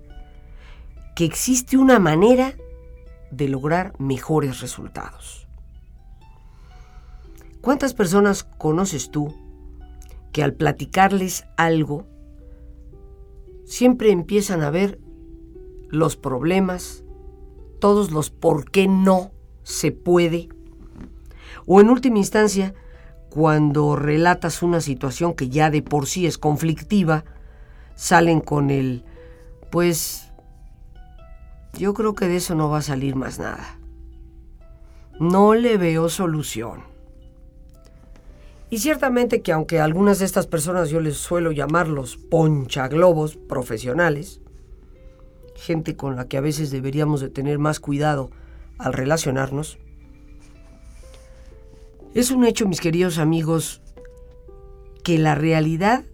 que 1.15 1.25
existe 1.25 1.77
una 1.77 1.99
manera 1.99 2.55
de 3.31 3.47
lograr 3.47 3.93
mejores 3.99 4.62
resultados. 4.62 5.47
¿Cuántas 7.62 7.93
personas 7.93 8.43
conoces 8.43 9.12
tú 9.12 9.35
que 10.31 10.43
al 10.43 10.53
platicarles 10.53 11.45
algo 11.57 12.07
siempre 13.65 14.12
empiezan 14.12 14.63
a 14.63 14.71
ver 14.71 14.99
los 15.89 16.15
problemas, 16.15 17.03
todos 17.79 18.12
los 18.12 18.29
por 18.29 18.71
qué 18.71 18.88
no 18.88 19.31
se 19.63 19.91
puede? 19.91 20.49
O 21.65 21.81
en 21.81 21.89
última 21.89 22.17
instancia, 22.17 22.73
cuando 23.29 23.95
relatas 23.95 24.63
una 24.63 24.81
situación 24.81 25.33
que 25.33 25.49
ya 25.49 25.69
de 25.69 25.81
por 25.81 26.07
sí 26.07 26.25
es 26.25 26.37
conflictiva, 26.37 27.23
salen 27.95 28.41
con 28.41 28.69
el, 28.69 29.03
pues, 29.71 30.31
yo 31.77 31.93
creo 31.93 32.15
que 32.15 32.27
de 32.27 32.37
eso 32.37 32.55
no 32.55 32.69
va 32.69 32.79
a 32.79 32.83
salir 32.83 33.15
más 33.15 33.39
nada. 33.39 33.77
No 35.19 35.53
le 35.53 35.77
veo 35.77 36.09
solución. 36.09 36.83
Y 38.71 38.79
ciertamente 38.79 39.41
que 39.41 39.51
aunque 39.51 39.79
algunas 39.79 40.19
de 40.19 40.25
estas 40.25 40.47
personas 40.47 40.89
yo 40.89 41.01
les 41.01 41.17
suelo 41.17 41.51
llamarlos 41.51 42.17
ponchaglobos 42.17 43.35
profesionales, 43.35 44.41
gente 45.55 45.95
con 45.95 46.15
la 46.15 46.27
que 46.27 46.37
a 46.37 46.41
veces 46.41 46.71
deberíamos 46.71 47.21
de 47.21 47.29
tener 47.29 47.59
más 47.59 47.79
cuidado 47.79 48.29
al 48.77 48.93
relacionarnos, 48.93 49.77
es 52.13 52.32
un 52.32 52.43
hecho, 52.43 52.67
mis 52.67 52.82
queridos 52.82 53.17
amigos, 53.19 53.82
que 55.04 55.17
la 55.17 55.36
realidad 55.36 56.06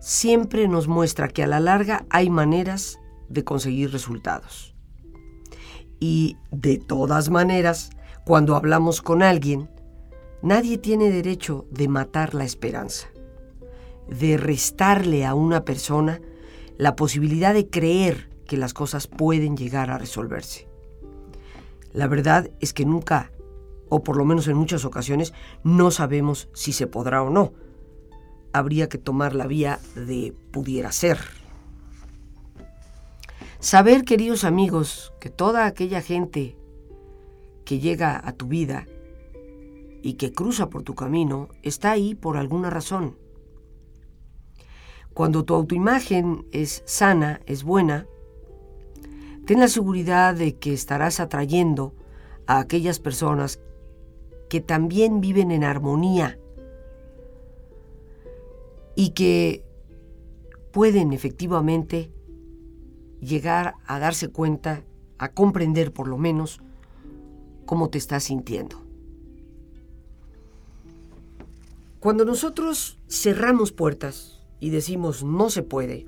siempre 0.00 0.68
nos 0.68 0.88
muestra 0.88 1.28
que 1.28 1.42
a 1.42 1.46
la 1.46 1.60
larga 1.60 2.04
hay 2.10 2.30
maneras 2.30 2.98
de 3.28 3.44
conseguir 3.44 3.92
resultados. 3.92 4.74
Y 5.98 6.36
de 6.50 6.78
todas 6.78 7.30
maneras, 7.30 7.90
cuando 8.24 8.56
hablamos 8.56 9.02
con 9.02 9.22
alguien, 9.22 9.70
nadie 10.42 10.78
tiene 10.78 11.10
derecho 11.10 11.66
de 11.70 11.88
matar 11.88 12.34
la 12.34 12.44
esperanza, 12.44 13.08
de 14.08 14.36
restarle 14.36 15.24
a 15.24 15.34
una 15.34 15.64
persona 15.64 16.20
la 16.78 16.96
posibilidad 16.96 17.54
de 17.54 17.68
creer 17.68 18.28
que 18.46 18.56
las 18.56 18.74
cosas 18.74 19.06
pueden 19.06 19.56
llegar 19.56 19.90
a 19.90 19.98
resolverse. 19.98 20.68
La 21.92 22.06
verdad 22.06 22.50
es 22.60 22.72
que 22.72 22.84
nunca 22.84 23.30
o 23.94 24.02
por 24.02 24.16
lo 24.16 24.24
menos 24.24 24.48
en 24.48 24.56
muchas 24.56 24.86
ocasiones, 24.86 25.34
no 25.64 25.90
sabemos 25.90 26.48
si 26.54 26.72
se 26.72 26.86
podrá 26.86 27.22
o 27.22 27.28
no. 27.28 27.52
Habría 28.50 28.88
que 28.88 28.96
tomar 28.96 29.34
la 29.34 29.46
vía 29.46 29.80
de 29.94 30.34
pudiera 30.50 30.90
ser. 30.92 31.18
Saber, 33.60 34.04
queridos 34.04 34.44
amigos, 34.44 35.12
que 35.20 35.28
toda 35.28 35.66
aquella 35.66 36.00
gente 36.00 36.56
que 37.66 37.80
llega 37.80 38.18
a 38.26 38.32
tu 38.32 38.46
vida 38.46 38.86
y 40.00 40.14
que 40.14 40.32
cruza 40.32 40.70
por 40.70 40.84
tu 40.84 40.94
camino 40.94 41.48
está 41.62 41.90
ahí 41.90 42.14
por 42.14 42.38
alguna 42.38 42.70
razón. 42.70 43.18
Cuando 45.12 45.44
tu 45.44 45.54
autoimagen 45.54 46.46
es 46.50 46.82
sana, 46.86 47.42
es 47.44 47.62
buena, 47.62 48.06
ten 49.44 49.60
la 49.60 49.68
seguridad 49.68 50.34
de 50.34 50.54
que 50.54 50.72
estarás 50.72 51.20
atrayendo 51.20 51.94
a 52.46 52.58
aquellas 52.58 52.98
personas 52.98 53.60
que 54.52 54.60
también 54.60 55.22
viven 55.22 55.50
en 55.50 55.64
armonía 55.64 56.38
y 58.94 59.12
que 59.12 59.64
pueden 60.72 61.14
efectivamente 61.14 62.12
llegar 63.18 63.76
a 63.86 63.98
darse 63.98 64.28
cuenta, 64.28 64.84
a 65.16 65.32
comprender 65.32 65.94
por 65.94 66.06
lo 66.06 66.18
menos 66.18 66.60
cómo 67.64 67.88
te 67.88 67.96
estás 67.96 68.24
sintiendo. 68.24 68.76
Cuando 71.98 72.26
nosotros 72.26 72.98
cerramos 73.08 73.72
puertas 73.72 74.44
y 74.60 74.68
decimos 74.68 75.24
no 75.24 75.48
se 75.48 75.62
puede, 75.62 76.06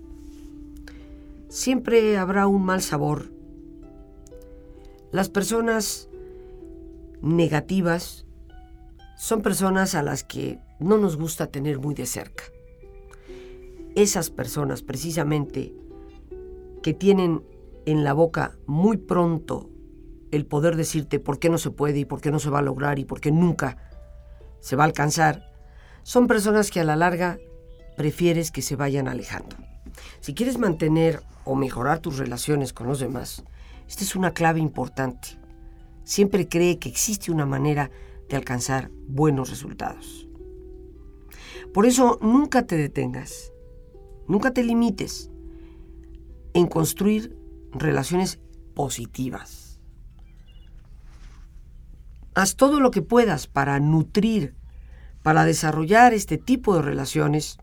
siempre 1.49 2.19
habrá 2.19 2.47
un 2.47 2.63
mal 2.63 2.83
sabor. 2.83 3.33
Las 5.13 5.31
personas 5.31 6.11
negativas 7.23 8.25
son 9.25 9.41
personas 9.41 9.95
a 9.95 10.03
las 10.03 10.23
que 10.23 10.59
no 10.81 10.99
nos 10.99 11.17
gusta 11.17 11.47
tener 11.47 11.79
muy 11.79 11.95
de 11.95 12.05
cerca. 12.05 12.45
Esas 13.95 14.29
personas 14.29 14.83
precisamente 14.83 15.75
que 16.83 16.93
tienen 16.93 17.43
en 17.87 18.05
la 18.05 18.13
boca 18.13 18.59
muy 18.67 18.99
pronto 18.99 19.71
el 20.31 20.45
poder 20.45 20.77
decirte 20.77 21.21
por 21.21 21.39
qué 21.39 21.49
no 21.49 21.57
se 21.57 21.71
puede 21.71 22.01
y 22.01 22.05
por 22.05 22.21
qué 22.21 22.31
no 22.31 22.39
se 22.39 22.51
va 22.51 22.59
a 22.59 22.63
lograr 22.63 22.99
y 22.99 23.07
por 23.07 23.23
qué 23.23 23.33
nunca 23.33 23.79
se 24.61 24.77
va 24.77 24.85
a 24.85 24.89
alcanzar, 24.89 25.51
son 26.03 26.27
personas 26.27 26.71
que 26.71 26.81
a 26.81 26.85
la 26.85 26.95
larga 26.95 27.39
prefieres 27.97 28.51
que 28.51 28.61
se 28.61 28.77
vayan 28.77 29.09
alejando. 29.09 29.57
Si 30.21 30.35
quieres 30.35 30.59
mantener 30.59 31.23
o 31.47 31.55
mejorar 31.55 32.01
tus 32.01 32.19
relaciones 32.19 32.75
con 32.75 32.89
los 32.89 33.01
demás, 33.01 33.43
esta 33.89 34.05
es 34.05 34.17
una 34.17 34.35
clave 34.35 34.61
importante. 34.61 35.29
Siempre 36.03 36.47
cree 36.47 36.79
que 36.79 36.91
existe 36.91 37.33
una 37.33 37.47
manera 37.47 37.91
de 38.29 38.37
alcanzar 38.37 38.91
buenos 39.07 39.51
resultados. 39.51 40.29
Por 41.73 41.87
eso 41.87 42.19
nunca 42.23 42.67
te 42.67 42.77
detengas, 42.77 43.53
nunca 44.29 44.53
te 44.53 44.63
limites 44.63 45.31
en 46.55 46.67
construir 46.67 47.37
relaciones 47.73 48.39
positivas. 48.75 49.81
Haz 52.35 52.57
todo 52.57 52.81
lo 52.81 52.91
que 52.91 53.03
puedas 53.03 53.47
para 53.47 53.79
nutrir, 53.81 54.55
para 55.23 55.45
desarrollar 55.45 56.15
este 56.15 56.39
tipo 56.39 56.77
de 56.77 56.83
relaciones 56.83 57.59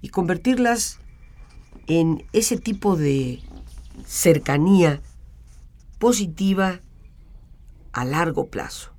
y 0.00 0.08
convertirlas 0.08 0.98
en 1.86 2.24
ese 2.32 2.58
tipo 2.58 2.96
de 2.96 3.40
cercanía 4.06 5.00
positiva 5.98 6.80
a 7.92 8.04
largo 8.04 8.46
plazo 8.46 8.97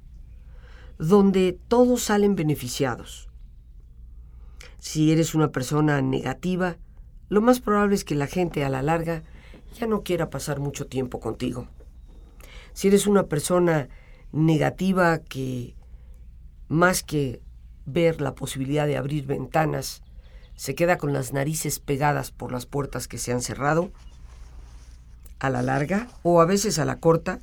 donde 0.99 1.57
todos 1.69 2.03
salen 2.03 2.35
beneficiados. 2.35 3.29
Si 4.79 5.11
eres 5.11 5.33
una 5.33 5.51
persona 5.51 6.01
negativa, 6.01 6.77
lo 7.29 7.41
más 7.41 7.61
probable 7.61 7.95
es 7.95 8.03
que 8.03 8.15
la 8.15 8.27
gente 8.27 8.65
a 8.65 8.69
la 8.69 8.81
larga 8.81 9.23
ya 9.79 9.87
no 9.87 10.03
quiera 10.03 10.29
pasar 10.29 10.59
mucho 10.59 10.87
tiempo 10.87 11.21
contigo. 11.21 11.67
Si 12.73 12.89
eres 12.89 13.07
una 13.07 13.23
persona 13.23 13.87
negativa 14.33 15.19
que 15.19 15.73
más 16.67 17.01
que 17.01 17.41
ver 17.85 18.19
la 18.19 18.35
posibilidad 18.35 18.85
de 18.85 18.97
abrir 18.97 19.25
ventanas, 19.25 20.03
se 20.55 20.75
queda 20.75 20.97
con 20.97 21.13
las 21.13 21.31
narices 21.31 21.79
pegadas 21.79 22.31
por 22.31 22.51
las 22.51 22.65
puertas 22.65 23.07
que 23.07 23.17
se 23.17 23.31
han 23.31 23.41
cerrado, 23.41 23.91
a 25.39 25.49
la 25.49 25.61
larga 25.61 26.09
o 26.23 26.41
a 26.41 26.45
veces 26.45 26.77
a 26.77 26.83
la 26.83 26.99
corta, 26.99 27.39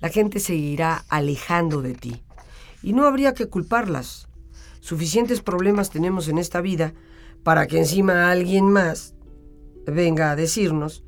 la 0.00 0.10
gente 0.10 0.38
se 0.38 0.54
irá 0.54 1.06
alejando 1.08 1.80
de 1.80 1.94
ti 1.94 2.22
y 2.84 2.92
no 2.92 3.06
habría 3.06 3.32
que 3.32 3.46
culparlas. 3.46 4.28
Suficientes 4.80 5.40
problemas 5.40 5.88
tenemos 5.88 6.28
en 6.28 6.36
esta 6.36 6.60
vida 6.60 6.92
para 7.42 7.66
que 7.66 7.78
encima 7.78 8.30
alguien 8.30 8.70
más 8.70 9.14
venga 9.86 10.30
a 10.30 10.36
decirnos 10.36 11.02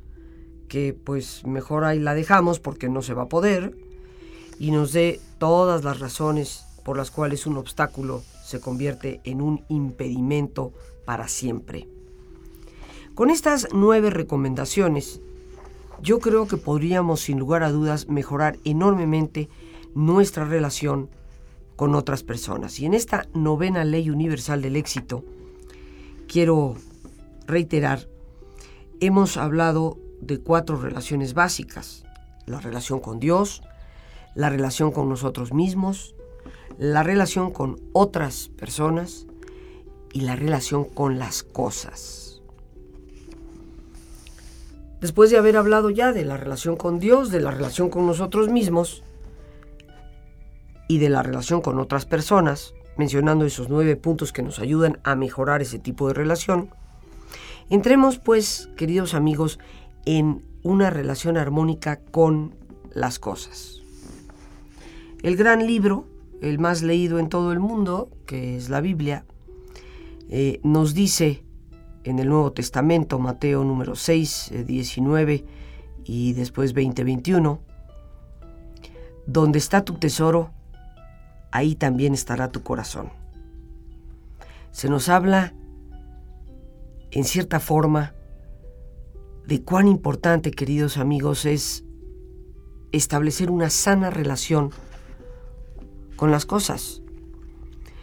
que 0.67 0.93
pues 0.95 1.45
mejor 1.45 1.83
ahí 1.83 1.99
la 1.99 2.15
dejamos 2.15 2.59
porque 2.59 2.89
no 2.89 3.03
se 3.03 3.13
va 3.13 3.23
a 3.23 3.29
poder 3.29 3.77
y 4.57 4.71
nos 4.71 4.91
dé 4.91 5.21
todas 5.37 5.83
las 5.83 5.99
razones 5.99 6.65
por 6.83 6.97
las 6.97 7.11
cuales 7.11 7.45
un 7.45 7.57
obstáculo 7.57 8.23
se 8.43 8.59
convierte 8.59 9.21
en 9.23 9.39
un 9.39 9.63
impedimento 9.69 10.73
para 11.05 11.27
siempre. 11.27 11.87
Con 13.13 13.29
estas 13.29 13.67
nueve 13.71 14.09
recomendaciones, 14.09 15.21
yo 16.01 16.17
creo 16.17 16.47
que 16.47 16.57
podríamos 16.57 17.21
sin 17.21 17.37
lugar 17.37 17.61
a 17.61 17.71
dudas 17.71 18.07
mejorar 18.07 18.57
enormemente 18.63 19.47
nuestra 19.93 20.43
relación 20.43 21.09
con 21.77 21.95
otras 21.95 22.23
personas. 22.23 22.79
Y 22.81 22.85
en 22.85 22.93
esta 22.93 23.27
novena 23.33 23.85
ley 23.85 24.09
universal 24.09 24.61
del 24.61 24.75
éxito, 24.75 25.23
quiero 26.27 26.75
reiterar, 27.45 28.09
hemos 28.99 29.37
hablado 29.37 29.97
de 30.19 30.39
cuatro 30.39 30.75
relaciones 30.75 31.33
básicas. 31.33 32.03
La 32.47 32.59
relación 32.59 32.99
con 32.99 33.19
Dios, 33.19 33.61
la 34.35 34.49
relación 34.49 34.91
con 34.91 35.07
nosotros 35.07 35.53
mismos, 35.53 36.15
la 36.79 37.03
relación 37.03 37.51
con 37.51 37.79
otras 37.93 38.49
personas 38.49 39.27
y 40.11 40.21
la 40.21 40.35
relación 40.35 40.83
con 40.83 41.19
las 41.19 41.43
cosas. 41.43 42.41
Después 44.99 45.29
de 45.29 45.37
haber 45.37 45.57
hablado 45.57 45.91
ya 45.91 46.11
de 46.11 46.25
la 46.25 46.37
relación 46.37 46.75
con 46.75 46.97
Dios, 46.97 47.29
de 47.29 47.39
la 47.39 47.51
relación 47.51 47.89
con 47.89 48.07
nosotros 48.07 48.49
mismos, 48.49 49.03
y 50.87 50.99
de 50.99 51.09
la 51.09 51.23
relación 51.23 51.61
con 51.61 51.79
otras 51.79 52.05
personas, 52.05 52.73
mencionando 52.97 53.45
esos 53.45 53.69
nueve 53.69 53.95
puntos 53.95 54.33
que 54.33 54.43
nos 54.43 54.59
ayudan 54.59 54.99
a 55.03 55.15
mejorar 55.15 55.61
ese 55.61 55.79
tipo 55.79 56.07
de 56.07 56.13
relación, 56.13 56.69
entremos 57.69 58.19
pues, 58.19 58.69
queridos 58.75 59.13
amigos, 59.13 59.59
en 60.05 60.43
una 60.63 60.89
relación 60.89 61.37
armónica 61.37 61.99
con 62.11 62.55
las 62.93 63.19
cosas. 63.19 63.81
El 65.21 65.35
gran 65.35 65.65
libro, 65.65 66.05
el 66.41 66.59
más 66.59 66.83
leído 66.83 67.19
en 67.19 67.29
todo 67.29 67.51
el 67.51 67.59
mundo, 67.59 68.09
que 68.25 68.55
es 68.55 68.69
la 68.69 68.81
Biblia, 68.81 69.25
eh, 70.29 70.59
nos 70.63 70.93
dice 70.93 71.43
en 72.03 72.19
el 72.19 72.29
Nuevo 72.29 72.51
Testamento, 72.53 73.19
Mateo 73.19 73.63
número 73.63 73.95
6, 73.95 74.53
19 74.65 75.33
eh, 75.33 75.45
y 76.05 76.33
después 76.33 76.73
20, 76.73 77.03
21, 77.03 77.59
donde 79.25 79.59
está 79.59 79.83
tu 79.83 79.95
tesoro, 79.95 80.51
ahí 81.51 81.75
también 81.75 82.13
estará 82.13 82.51
tu 82.51 82.63
corazón. 82.63 83.11
Se 84.71 84.89
nos 84.89 85.09
habla, 85.09 85.53
en 87.11 87.23
cierta 87.23 87.59
forma, 87.59 88.13
de 89.45 89.63
cuán 89.63 89.87
importante, 89.87 90.51
queridos 90.51 90.97
amigos, 90.97 91.45
es 91.45 91.83
establecer 92.91 93.49
una 93.49 93.69
sana 93.69 94.09
relación 94.09 94.71
con 96.15 96.31
las 96.31 96.45
cosas. 96.45 97.01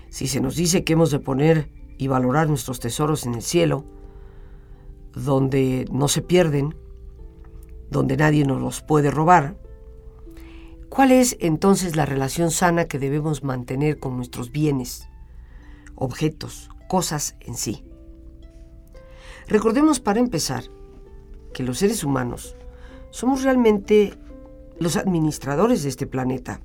Si 0.09 0.26
se 0.26 0.40
nos 0.40 0.57
dice 0.57 0.85
que 0.85 0.94
hemos 0.94 1.11
de 1.11 1.18
poner 1.18 1.70
y 1.98 2.09
valorar 2.09 2.48
nuestros 2.48 2.80
tesoros 2.80 3.26
en 3.26 3.35
el 3.35 3.42
cielo, 3.42 3.85
donde 5.12 5.87
no 5.92 6.09
se 6.09 6.22
pierden, 6.22 6.74
donde 7.90 8.16
nadie 8.16 8.44
nos 8.44 8.61
los 8.61 8.80
puede 8.80 9.11
robar, 9.11 9.57
¿cuál 10.94 11.11
es 11.11 11.37
entonces 11.40 11.96
la 11.96 12.07
relación 12.07 12.52
sana 12.52 12.85
que 12.85 13.00
debemos 13.00 13.42
mantener 13.42 13.98
con 13.98 14.16
nuestros 14.16 14.52
bienes, 14.52 15.09
objetos, 15.96 16.70
cosas 16.88 17.35
en 17.40 17.57
sí? 17.57 17.85
Recordemos 19.48 19.98
para 19.98 20.20
empezar 20.20 20.62
que 21.52 21.64
los 21.64 21.78
seres 21.78 22.04
humanos 22.04 22.57
somos 23.11 23.42
realmente 23.42 24.14
los 24.78 24.96
administradores 24.96 25.83
de 25.83 25.88
este 25.88 26.07
planeta. 26.07 26.61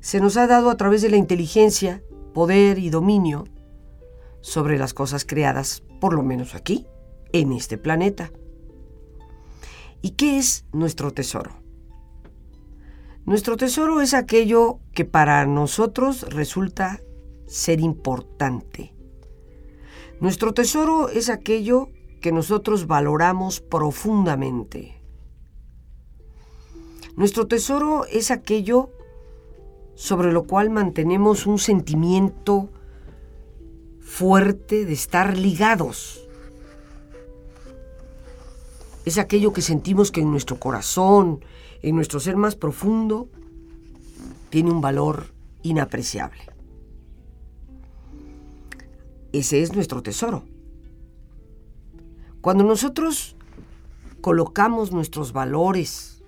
Se 0.00 0.20
nos 0.20 0.38
ha 0.38 0.46
dado 0.46 0.70
a 0.70 0.78
través 0.78 1.02
de 1.02 1.10
la 1.10 1.18
inteligencia, 1.18 2.02
poder 2.32 2.78
y 2.78 2.88
dominio 2.88 3.44
sobre 4.40 4.78
las 4.78 4.94
cosas 4.94 5.26
creadas, 5.26 5.82
por 6.00 6.14
lo 6.14 6.22
menos 6.22 6.54
aquí, 6.54 6.86
en 7.32 7.52
este 7.52 7.76
planeta. 7.76 8.32
¿Y 10.00 10.12
qué 10.12 10.38
es 10.38 10.64
nuestro 10.72 11.12
tesoro? 11.12 11.59
Nuestro 13.26 13.56
tesoro 13.56 14.00
es 14.00 14.14
aquello 14.14 14.80
que 14.92 15.04
para 15.04 15.44
nosotros 15.46 16.22
resulta 16.30 17.00
ser 17.46 17.80
importante. 17.80 18.94
Nuestro 20.20 20.52
tesoro 20.54 21.08
es 21.08 21.28
aquello 21.28 21.88
que 22.20 22.32
nosotros 22.32 22.86
valoramos 22.86 23.60
profundamente. 23.60 25.00
Nuestro 27.16 27.46
tesoro 27.46 28.04
es 28.06 28.30
aquello 28.30 28.90
sobre 29.94 30.32
lo 30.32 30.44
cual 30.44 30.70
mantenemos 30.70 31.46
un 31.46 31.58
sentimiento 31.58 32.70
fuerte 34.00 34.86
de 34.86 34.92
estar 34.92 35.36
ligados. 35.36 36.26
Es 39.04 39.18
aquello 39.18 39.52
que 39.52 39.62
sentimos 39.62 40.10
que 40.10 40.20
en 40.20 40.30
nuestro 40.30 40.58
corazón, 40.58 41.44
en 41.82 41.96
nuestro 41.96 42.20
ser 42.20 42.36
más 42.36 42.56
profundo, 42.56 43.28
tiene 44.50 44.70
un 44.70 44.80
valor 44.80 45.26
inapreciable. 45.62 46.40
Ese 49.32 49.62
es 49.62 49.72
nuestro 49.74 50.02
tesoro. 50.02 50.44
Cuando 52.40 52.64
nosotros 52.64 53.36
colocamos 54.20 54.92
nuestros 54.92 55.32
valores 55.32 56.22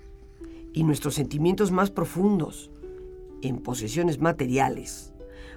y 0.73 0.85
nuestros 0.85 1.15
sentimientos 1.15 1.71
más 1.71 1.91
profundos 1.91 2.71
en 3.43 3.59
posesiones 3.59 4.21
materiales, 4.21 5.12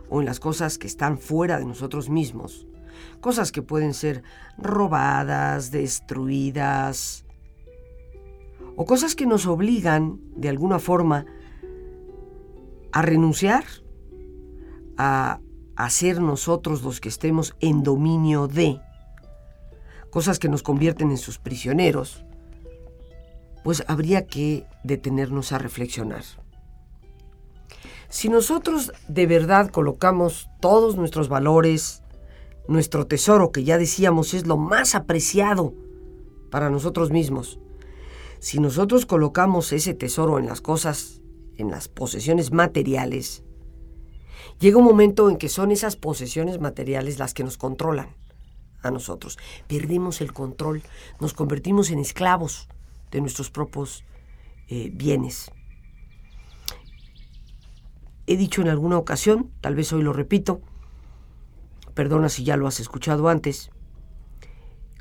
o 0.10 0.19
en 0.19 0.25
las 0.25 0.39
cosas 0.39 0.77
que 0.77 0.88
están 0.88 1.17
fuera 1.17 1.60
de 1.60 1.65
nosotros 1.65 2.10
mismos. 2.10 2.67
Cosas 3.21 3.51
que 3.51 3.62
pueden 3.62 3.93
ser 3.93 4.23
robadas, 4.58 5.71
destruidas, 5.71 7.24
o 8.75 8.85
cosas 8.85 9.15
que 9.15 9.25
nos 9.25 9.45
obligan, 9.45 10.19
de 10.35 10.49
alguna 10.49 10.79
forma, 10.79 11.25
a 12.91 13.01
renunciar, 13.01 13.65
a, 14.97 15.39
ser 15.89 16.21
nosotros 16.21 16.83
los 16.83 17.01
que 17.01 17.09
estemos 17.09 17.55
en 17.59 17.83
dominio 17.83 18.47
de, 18.47 18.79
cosas 20.09 20.39
que 20.39 20.49
nos 20.49 20.63
convierten 20.63 21.11
en 21.11 21.17
sus 21.17 21.38
prisioneros, 21.38 22.25
pues 23.63 23.83
habría 23.88 24.27
que 24.27 24.65
detenernos 24.83 25.51
a 25.51 25.57
reflexionar. 25.57 26.23
Si 28.09 28.29
nosotros 28.29 28.93
de 29.07 29.27
verdad 29.27 29.69
colocamos 29.71 30.49
todos 30.61 30.95
nuestros 30.95 31.27
valores, 31.27 32.01
nuestro 32.67 33.07
tesoro, 33.07 33.51
que 33.51 33.63
ya 33.63 33.77
decíamos 33.77 34.33
es 34.33 34.47
lo 34.47 34.57
más 34.57 34.95
apreciado 34.95 35.73
para 36.49 36.69
nosotros 36.69 37.11
mismos, 37.11 37.59
si 38.39 38.59
nosotros 38.59 39.05
colocamos 39.05 39.71
ese 39.71 39.93
tesoro 39.93 40.39
en 40.39 40.45
las 40.45 40.61
cosas, 40.61 41.21
en 41.57 41.71
las 41.71 41.87
posesiones 41.87 42.51
materiales, 42.51 43.43
llega 44.59 44.77
un 44.77 44.85
momento 44.85 45.29
en 45.29 45.37
que 45.37 45.49
son 45.49 45.71
esas 45.71 45.95
posesiones 45.95 46.59
materiales 46.59 47.19
las 47.19 47.33
que 47.33 47.43
nos 47.43 47.57
controlan 47.57 48.15
a 48.81 48.91
nosotros. 48.91 49.37
Perdemos 49.67 50.21
el 50.21 50.33
control, 50.33 50.83
nos 51.19 51.33
convertimos 51.33 51.89
en 51.89 51.99
esclavos 51.99 52.67
de 53.11 53.21
nuestros 53.21 53.49
propios 53.49 54.03
eh, 54.67 54.91
bienes. 54.93 55.51
He 58.27 58.37
dicho 58.37 58.61
en 58.61 58.69
alguna 58.69 58.97
ocasión, 58.97 59.51
tal 59.61 59.75
vez 59.75 59.93
hoy 59.93 60.01
lo 60.01 60.11
repito, 60.11 60.61
perdona 61.93 62.29
si 62.29 62.43
ya 62.43 62.57
lo 62.57 62.67
has 62.67 62.79
escuchado 62.79 63.29
antes, 63.29 63.69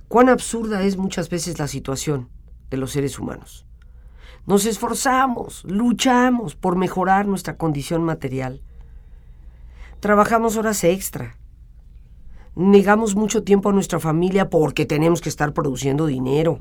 cuán 0.08 0.28
absurda 0.28 0.82
es 0.82 0.96
muchas 0.96 1.30
veces 1.30 1.58
la 1.58 1.66
situación 1.66 2.28
de 2.74 2.80
los 2.80 2.90
seres 2.90 3.18
humanos. 3.18 3.64
Nos 4.46 4.66
esforzamos, 4.66 5.64
luchamos 5.64 6.54
por 6.56 6.76
mejorar 6.76 7.26
nuestra 7.26 7.56
condición 7.56 8.02
material. 8.02 8.60
Trabajamos 10.00 10.56
horas 10.56 10.84
extra. 10.84 11.36
Negamos 12.56 13.14
mucho 13.14 13.42
tiempo 13.42 13.70
a 13.70 13.72
nuestra 13.72 14.00
familia 14.00 14.50
porque 14.50 14.86
tenemos 14.86 15.20
que 15.20 15.28
estar 15.28 15.52
produciendo 15.52 16.06
dinero. 16.06 16.60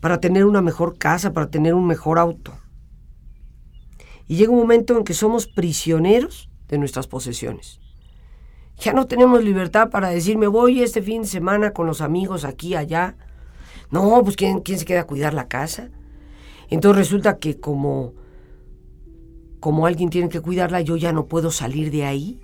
Para 0.00 0.20
tener 0.20 0.44
una 0.44 0.60
mejor 0.60 0.98
casa, 0.98 1.32
para 1.32 1.48
tener 1.48 1.74
un 1.74 1.86
mejor 1.86 2.18
auto. 2.18 2.52
Y 4.26 4.36
llega 4.36 4.52
un 4.52 4.58
momento 4.58 4.98
en 4.98 5.04
que 5.04 5.14
somos 5.14 5.46
prisioneros 5.46 6.50
de 6.68 6.78
nuestras 6.78 7.06
posesiones. 7.06 7.80
Ya 8.78 8.92
no 8.92 9.06
tenemos 9.06 9.42
libertad 9.42 9.88
para 9.88 10.10
decir, 10.10 10.36
me 10.36 10.48
voy 10.48 10.82
este 10.82 11.00
fin 11.00 11.22
de 11.22 11.28
semana 11.28 11.72
con 11.72 11.86
los 11.86 12.00
amigos 12.00 12.44
aquí, 12.44 12.74
allá. 12.74 13.16
No, 13.90 14.22
pues 14.24 14.36
¿quién, 14.36 14.60
quién 14.60 14.78
se 14.78 14.84
queda 14.84 15.02
a 15.02 15.06
cuidar 15.06 15.34
la 15.34 15.48
casa? 15.48 15.90
Entonces 16.68 16.98
resulta 16.98 17.38
que 17.38 17.58
como, 17.60 18.14
como 19.60 19.86
alguien 19.86 20.10
tiene 20.10 20.28
que 20.28 20.40
cuidarla, 20.40 20.80
yo 20.80 20.96
ya 20.96 21.12
no 21.12 21.26
puedo 21.26 21.50
salir 21.50 21.90
de 21.90 22.04
ahí. 22.04 22.40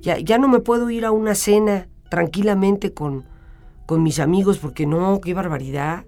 Ya, 0.00 0.18
ya 0.18 0.38
no 0.38 0.48
me 0.48 0.60
puedo 0.60 0.90
ir 0.90 1.04
a 1.04 1.10
una 1.10 1.34
cena 1.34 1.88
tranquilamente 2.10 2.92
con, 2.94 3.24
con 3.86 4.02
mis 4.02 4.20
amigos 4.20 4.58
porque 4.58 4.86
no, 4.86 5.20
qué 5.20 5.34
barbaridad. 5.34 6.04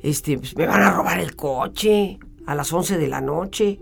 Este, 0.00 0.38
pues, 0.38 0.56
me 0.56 0.66
van 0.66 0.82
a 0.82 0.90
robar 0.90 1.20
el 1.20 1.36
coche 1.36 2.18
a 2.46 2.54
las 2.54 2.72
11 2.72 2.98
de 2.98 3.08
la 3.08 3.20
noche 3.20 3.80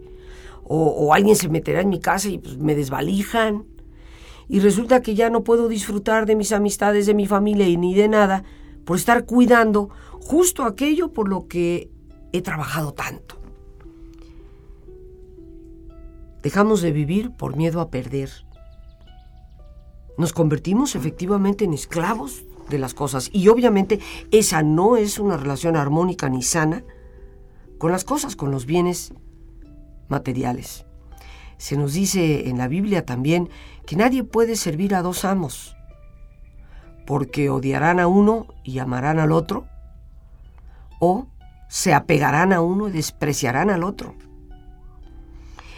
o, 0.70 1.14
alguien 1.14 1.34
se 1.34 1.48
meterá 1.48 1.80
en 1.80 1.88
mi 1.88 1.98
casa 1.98 2.28
y 2.28 2.38
pues, 2.38 2.58
me 2.58 2.74
desvalijan. 2.74 3.64
Y 4.48 4.60
resulta 4.60 5.00
que 5.00 5.14
ya 5.14 5.30
no 5.30 5.42
puedo 5.42 5.68
disfrutar 5.68 6.26
de 6.26 6.36
mis 6.36 6.52
amistades, 6.52 7.06
de 7.06 7.14
mi 7.14 7.26
familia 7.26 7.66
y 7.66 7.78
ni 7.78 7.94
de 7.94 8.08
nada 8.08 8.44
por 8.88 8.96
estar 8.96 9.26
cuidando 9.26 9.90
justo 10.18 10.64
aquello 10.64 11.12
por 11.12 11.28
lo 11.28 11.46
que 11.46 11.90
he 12.32 12.40
trabajado 12.40 12.94
tanto. 12.94 13.38
Dejamos 16.42 16.80
de 16.80 16.90
vivir 16.90 17.32
por 17.32 17.54
miedo 17.54 17.82
a 17.82 17.90
perder. 17.90 18.30
Nos 20.16 20.32
convertimos 20.32 20.94
efectivamente 20.94 21.66
en 21.66 21.74
esclavos 21.74 22.46
de 22.70 22.78
las 22.78 22.94
cosas 22.94 23.28
y 23.30 23.48
obviamente 23.48 24.00
esa 24.30 24.62
no 24.62 24.96
es 24.96 25.18
una 25.18 25.36
relación 25.36 25.76
armónica 25.76 26.30
ni 26.30 26.42
sana 26.42 26.82
con 27.76 27.92
las 27.92 28.04
cosas, 28.04 28.36
con 28.36 28.50
los 28.50 28.64
bienes 28.64 29.12
materiales. 30.08 30.86
Se 31.58 31.76
nos 31.76 31.92
dice 31.92 32.48
en 32.48 32.56
la 32.56 32.68
Biblia 32.68 33.04
también 33.04 33.50
que 33.84 33.96
nadie 33.96 34.24
puede 34.24 34.56
servir 34.56 34.94
a 34.94 35.02
dos 35.02 35.26
amos, 35.26 35.76
porque 37.08 37.48
odiarán 37.48 38.00
a 38.00 38.06
uno 38.06 38.48
y 38.64 38.80
amarán 38.80 39.18
al 39.18 39.32
otro, 39.32 39.66
o 41.00 41.26
se 41.66 41.94
apegarán 41.94 42.52
a 42.52 42.60
uno 42.60 42.86
y 42.86 42.92
despreciarán 42.92 43.70
al 43.70 43.82
otro. 43.82 44.14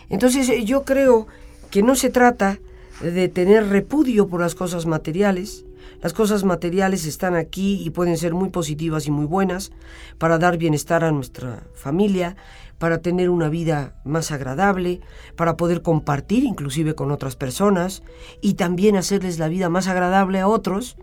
Entonces 0.09 0.51
yo 0.65 0.85
creo 0.85 1.29
que 1.71 1.85
no 1.85 1.95
se 1.95 2.11
trata 2.11 2.59
de 3.01 3.29
tener 3.29 3.69
repudio 3.69 4.27
por 4.27 4.41
las 4.41 4.57
cosas 4.57 4.87
materiales. 4.87 5.65
Las 6.03 6.15
cosas 6.15 6.43
materiales 6.43 7.07
están 7.07 7.37
aquí 7.37 7.81
y 7.81 7.91
pueden 7.91 8.17
ser 8.17 8.35
muy 8.35 8.49
positivas 8.51 9.07
y 9.07 9.13
muy 9.13 9.27
buenas 9.27 9.71
para 10.19 10.37
dar 10.37 10.59
bienestar 10.59 11.05
a 11.05 11.13
nuestra 11.13 11.63
familia, 11.75 12.35
para 12.79 13.03
tener 13.03 13.31
una 13.31 13.49
vida 13.49 13.95
más 14.03 14.33
agradable, 14.33 15.01
para 15.37 15.57
poder 15.57 15.83
compartir 15.83 16.43
inclusive 16.43 16.97
con 16.97 17.13
otras 17.13 17.37
personas 17.37 18.03
y 18.41 18.55
también 18.55 18.97
hacerles 18.97 19.39
la 19.39 19.47
vida 19.47 19.69
más 19.69 19.87
agradable 19.87 20.41
a 20.41 20.49
otros. 20.49 20.97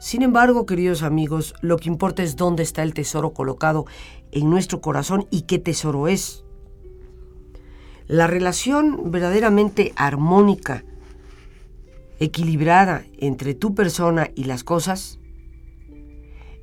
Sin 0.00 0.22
embargo, 0.22 0.64
queridos 0.64 1.02
amigos, 1.02 1.54
lo 1.60 1.76
que 1.76 1.90
importa 1.90 2.22
es 2.22 2.34
dónde 2.34 2.62
está 2.62 2.82
el 2.82 2.94
tesoro 2.94 3.34
colocado 3.34 3.84
en 4.32 4.48
nuestro 4.48 4.80
corazón 4.80 5.26
y 5.30 5.42
qué 5.42 5.58
tesoro 5.58 6.08
es. 6.08 6.42
La 8.06 8.26
relación 8.26 9.10
verdaderamente 9.10 9.92
armónica, 9.96 10.84
equilibrada 12.18 13.04
entre 13.18 13.52
tu 13.52 13.74
persona 13.74 14.30
y 14.34 14.44
las 14.44 14.64
cosas, 14.64 15.18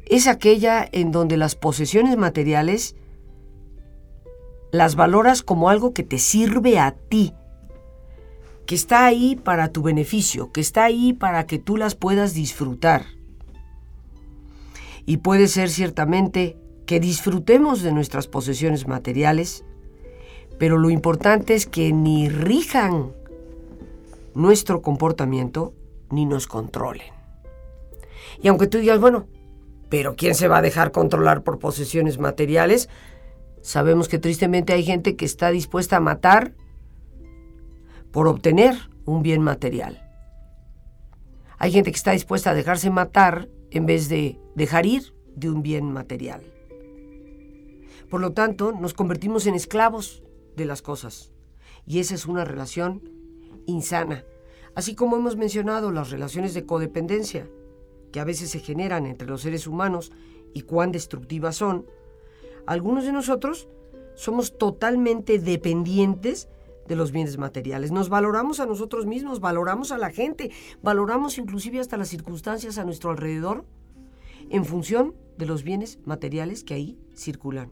es 0.07 0.25
aquella 0.25 0.89
en 0.91 1.11
donde 1.11 1.37
las 1.37 1.53
posesiones 1.53 2.17
materiales 2.17 2.95
las 4.71 4.95
valoras 4.95 5.43
como 5.43 5.69
algo 5.69 5.93
que 5.93 6.01
te 6.01 6.17
sirve 6.17 6.79
a 6.79 6.95
ti, 6.95 7.33
que 8.65 8.73
está 8.73 9.05
ahí 9.05 9.35
para 9.35 9.67
tu 9.67 9.83
beneficio, 9.83 10.51
que 10.51 10.59
está 10.59 10.85
ahí 10.85 11.13
para 11.13 11.45
que 11.45 11.59
tú 11.59 11.77
las 11.77 11.93
puedas 11.93 12.33
disfrutar. 12.33 13.16
Y 15.07 15.17
puede 15.17 15.47
ser 15.47 15.69
ciertamente 15.69 16.57
que 16.85 16.99
disfrutemos 16.99 17.81
de 17.81 17.93
nuestras 17.93 18.27
posesiones 18.27 18.87
materiales, 18.87 19.63
pero 20.59 20.77
lo 20.77 20.89
importante 20.89 21.55
es 21.55 21.65
que 21.65 21.93
ni 21.93 22.27
rijan 22.27 23.13
nuestro 24.35 24.81
comportamiento 24.81 25.73
ni 26.11 26.25
nos 26.25 26.45
controlen. 26.45 27.07
Y 28.43 28.49
aunque 28.49 28.67
tú 28.67 28.79
digas, 28.79 28.99
bueno, 28.99 29.27
pero 29.87 30.17
¿quién 30.17 30.35
se 30.35 30.49
va 30.49 30.57
a 30.57 30.61
dejar 30.61 30.91
controlar 30.91 31.41
por 31.41 31.57
posesiones 31.57 32.19
materiales? 32.19 32.89
Sabemos 33.61 34.09
que 34.09 34.19
tristemente 34.19 34.73
hay 34.73 34.83
gente 34.83 35.15
que 35.15 35.23
está 35.23 35.51
dispuesta 35.51 35.95
a 35.95 36.01
matar 36.01 36.53
por 38.11 38.27
obtener 38.27 38.75
un 39.05 39.23
bien 39.23 39.41
material. 39.41 40.03
Hay 41.57 41.71
gente 41.71 41.91
que 41.91 41.97
está 41.97 42.11
dispuesta 42.11 42.49
a 42.49 42.53
dejarse 42.53 42.89
matar 42.89 43.47
en 43.71 43.85
vez 43.85 44.09
de 44.09 44.39
dejar 44.55 44.85
ir 44.85 45.13
de 45.35 45.49
un 45.49 45.61
bien 45.61 45.91
material. 45.91 46.41
Por 48.09 48.21
lo 48.21 48.33
tanto, 48.33 48.71
nos 48.71 48.93
convertimos 48.93 49.45
en 49.47 49.55
esclavos 49.55 50.23
de 50.55 50.65
las 50.65 50.81
cosas. 50.81 51.31
Y 51.85 51.99
esa 51.99 52.15
es 52.15 52.25
una 52.25 52.45
relación 52.45 53.01
insana. 53.65 54.23
Así 54.75 54.95
como 54.95 55.17
hemos 55.17 55.35
mencionado 55.35 55.91
las 55.91 56.09
relaciones 56.09 56.53
de 56.53 56.65
codependencia, 56.65 57.49
que 58.11 58.19
a 58.19 58.23
veces 58.23 58.49
se 58.49 58.59
generan 58.59 59.05
entre 59.05 59.27
los 59.27 59.41
seres 59.41 59.67
humanos 59.67 60.11
y 60.53 60.61
cuán 60.61 60.91
destructivas 60.91 61.57
son, 61.57 61.85
algunos 62.65 63.05
de 63.05 63.11
nosotros 63.11 63.67
somos 64.15 64.57
totalmente 64.57 65.39
dependientes 65.39 66.49
de 66.87 66.95
los 66.95 67.11
bienes 67.11 67.37
materiales. 67.37 67.91
Nos 67.91 68.09
valoramos 68.09 68.59
a 68.59 68.65
nosotros 68.65 69.05
mismos, 69.05 69.39
valoramos 69.39 69.91
a 69.91 69.97
la 69.97 70.09
gente, 70.09 70.51
valoramos 70.81 71.37
inclusive 71.37 71.79
hasta 71.79 71.97
las 71.97 72.09
circunstancias 72.09 72.77
a 72.77 72.85
nuestro 72.85 73.11
alrededor 73.11 73.65
en 74.49 74.65
función 74.65 75.15
de 75.37 75.45
los 75.45 75.63
bienes 75.63 75.99
materiales 76.05 76.63
que 76.63 76.73
ahí 76.73 76.99
circulan. 77.15 77.71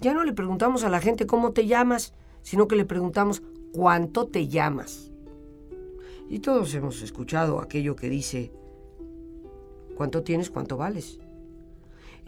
Ya 0.00 0.14
no 0.14 0.24
le 0.24 0.32
preguntamos 0.32 0.82
a 0.84 0.88
la 0.88 1.00
gente 1.00 1.26
cómo 1.26 1.52
te 1.52 1.66
llamas, 1.66 2.14
sino 2.42 2.66
que 2.66 2.76
le 2.76 2.86
preguntamos 2.86 3.42
cuánto 3.72 4.26
te 4.26 4.48
llamas. 4.48 5.12
Y 6.28 6.38
todos 6.38 6.74
hemos 6.74 7.02
escuchado 7.02 7.60
aquello 7.60 7.96
que 7.96 8.08
dice, 8.08 8.52
¿cuánto 9.96 10.22
tienes, 10.22 10.50
cuánto 10.50 10.76
vales? 10.76 11.20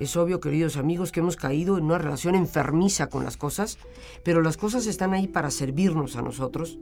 Es 0.02 0.16
obvio, 0.16 0.40
queridos 0.40 0.78
amigos, 0.78 1.12
que 1.12 1.20
hemos 1.20 1.36
caído 1.36 1.78
en 1.78 1.84
una 1.84 1.96
relación 1.96 2.34
enfermiza 2.34 3.08
con 3.08 3.22
las 3.22 3.36
cosas, 3.36 3.78
pero 4.24 4.42
las 4.42 4.56
cosas 4.56 4.88
están 4.88 5.14
ahí 5.14 5.28
para 5.28 5.52
servirnos 5.52 6.16
a 6.16 6.22
nosotros, 6.22 6.80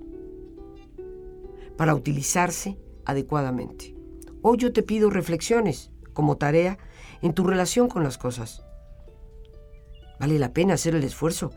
para 1.76 1.94
utilizarse 1.94 2.78
adecuadamente. 3.04 3.94
Hoy 4.40 4.56
yo 4.56 4.72
te 4.72 4.82
pido 4.82 5.10
reflexiones 5.10 5.90
como 6.14 6.38
tarea 6.38 6.78
en 7.20 7.34
tu 7.34 7.44
relación 7.44 7.88
con 7.88 8.04
las 8.04 8.16
cosas. 8.16 8.64
Vale 10.18 10.38
la 10.38 10.54
pena 10.54 10.72
hacer 10.72 10.94
el 10.94 11.04
esfuerzo 11.04 11.50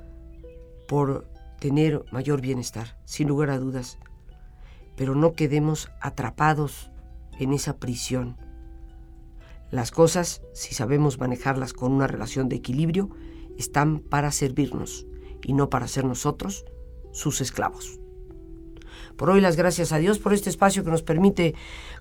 por 0.89 1.30
tener 1.61 2.03
mayor 2.11 2.41
bienestar, 2.41 2.97
sin 3.05 3.30
lugar 3.30 3.49
a 3.51 3.57
dudas, 3.57 3.99
pero 4.97 5.16
no 5.16 5.32
quedemos 5.32 5.89
atrapados 6.01 6.91
en 7.39 7.53
esa 7.53 7.78
prisión 7.78 8.36
las 9.74 9.90
cosas, 9.90 10.44
si 10.54 10.76
sabemos 10.76 11.18
manejarlas 11.18 11.74
con 11.74 11.94
una 11.94 12.06
relación 12.06 12.48
de 12.48 12.58
equilibrio, 12.58 13.10
están 13.58 14.02
para 14.02 14.32
servirnos 14.32 15.08
y 15.42 15.54
no 15.54 15.72
para 15.72 15.88
ser 15.88 16.06
nosotros 16.06 16.64
sus 17.12 17.42
esclavos. 17.42 18.00
Por 19.18 19.32
hoy 19.32 19.42
las 19.42 19.56
gracias 19.56 19.92
a 19.92 19.98
Dios 19.98 20.20
por 20.20 20.36
este 20.36 20.52
espacio 20.52 20.84
que 20.84 20.92
nos 20.92 21.02
permite 21.02 21.56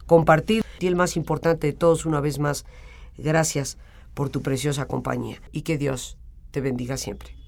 compartir 0.05 0.63
y 0.81 0.87
el 0.87 0.97
más 0.97 1.17
importante 1.17 1.67
de 1.67 1.73
todos 1.73 2.05
una 2.05 2.21
vez 2.21 2.39
más, 2.39 2.67
gracias 3.17 3.79
por 4.13 4.29
tu 4.29 4.43
preciosa 4.43 4.87
compañía 4.87 5.41
y 5.51 5.63
que 5.63 5.79
Dios 5.79 6.19
te 6.51 6.61
bendiga 6.61 6.99
siempre. 6.99 7.42